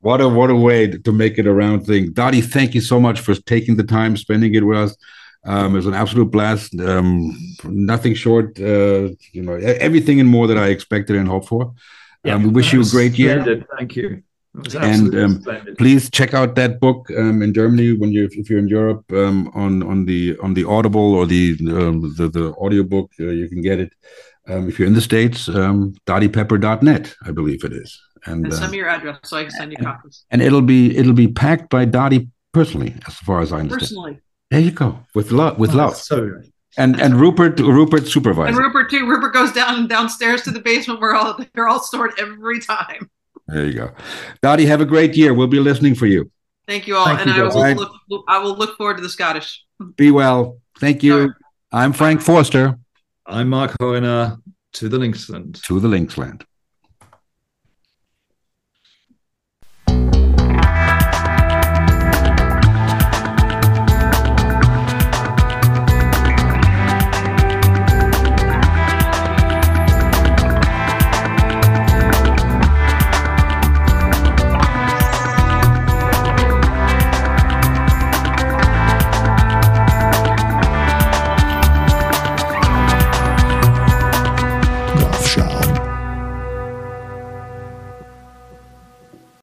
[0.00, 2.12] What a what a way to make it around thing.
[2.12, 4.96] Dottie, thank you so much for taking the time, spending it with us.
[5.44, 6.78] Um, it was an absolute blast.
[6.78, 11.74] Um, nothing short, uh, you know, everything and more that I expected and hoped for.
[12.24, 13.46] Yeah, um, we wish you a great splendid.
[13.58, 13.66] year.
[13.76, 14.22] Thank you.
[14.80, 15.44] And um,
[15.78, 19.50] please check out that book um, in Germany when you if you're in Europe um,
[19.54, 23.62] on on the on the Audible or the um, the, the audiobook uh, you can
[23.62, 23.92] get it.
[24.48, 28.00] Um, if you're in the states, um, dottiepepper.net, I believe it is.
[28.24, 30.24] And, and send uh, me your address so I can send you copies.
[30.30, 33.80] And it'll be it'll be packed by Dottie personally, as far as I understand.
[33.80, 34.20] Personally.
[34.50, 35.00] There you go.
[35.14, 35.58] With love.
[35.58, 35.96] With oh, love.
[35.96, 36.40] So
[36.78, 38.48] and and Rupert Rupert supervisor.
[38.48, 39.06] And Rupert too.
[39.06, 43.10] Rupert goes down downstairs to the basement where all they're all stored every time.
[43.48, 43.90] There you go.
[44.42, 45.34] Dottie, have a great year.
[45.34, 46.30] We'll be listening for you.
[46.66, 47.06] Thank you all.
[47.06, 47.76] Thank and you, I will right.
[47.76, 49.64] look I will look forward to the Scottish.
[49.96, 50.58] Be well.
[50.78, 51.20] Thank you.
[51.20, 51.30] Right.
[51.72, 52.78] I'm Frank Forster.
[53.26, 54.40] I'm Mark Hoyner.
[54.74, 55.62] To the Linksland.
[55.62, 56.44] To the Linksland.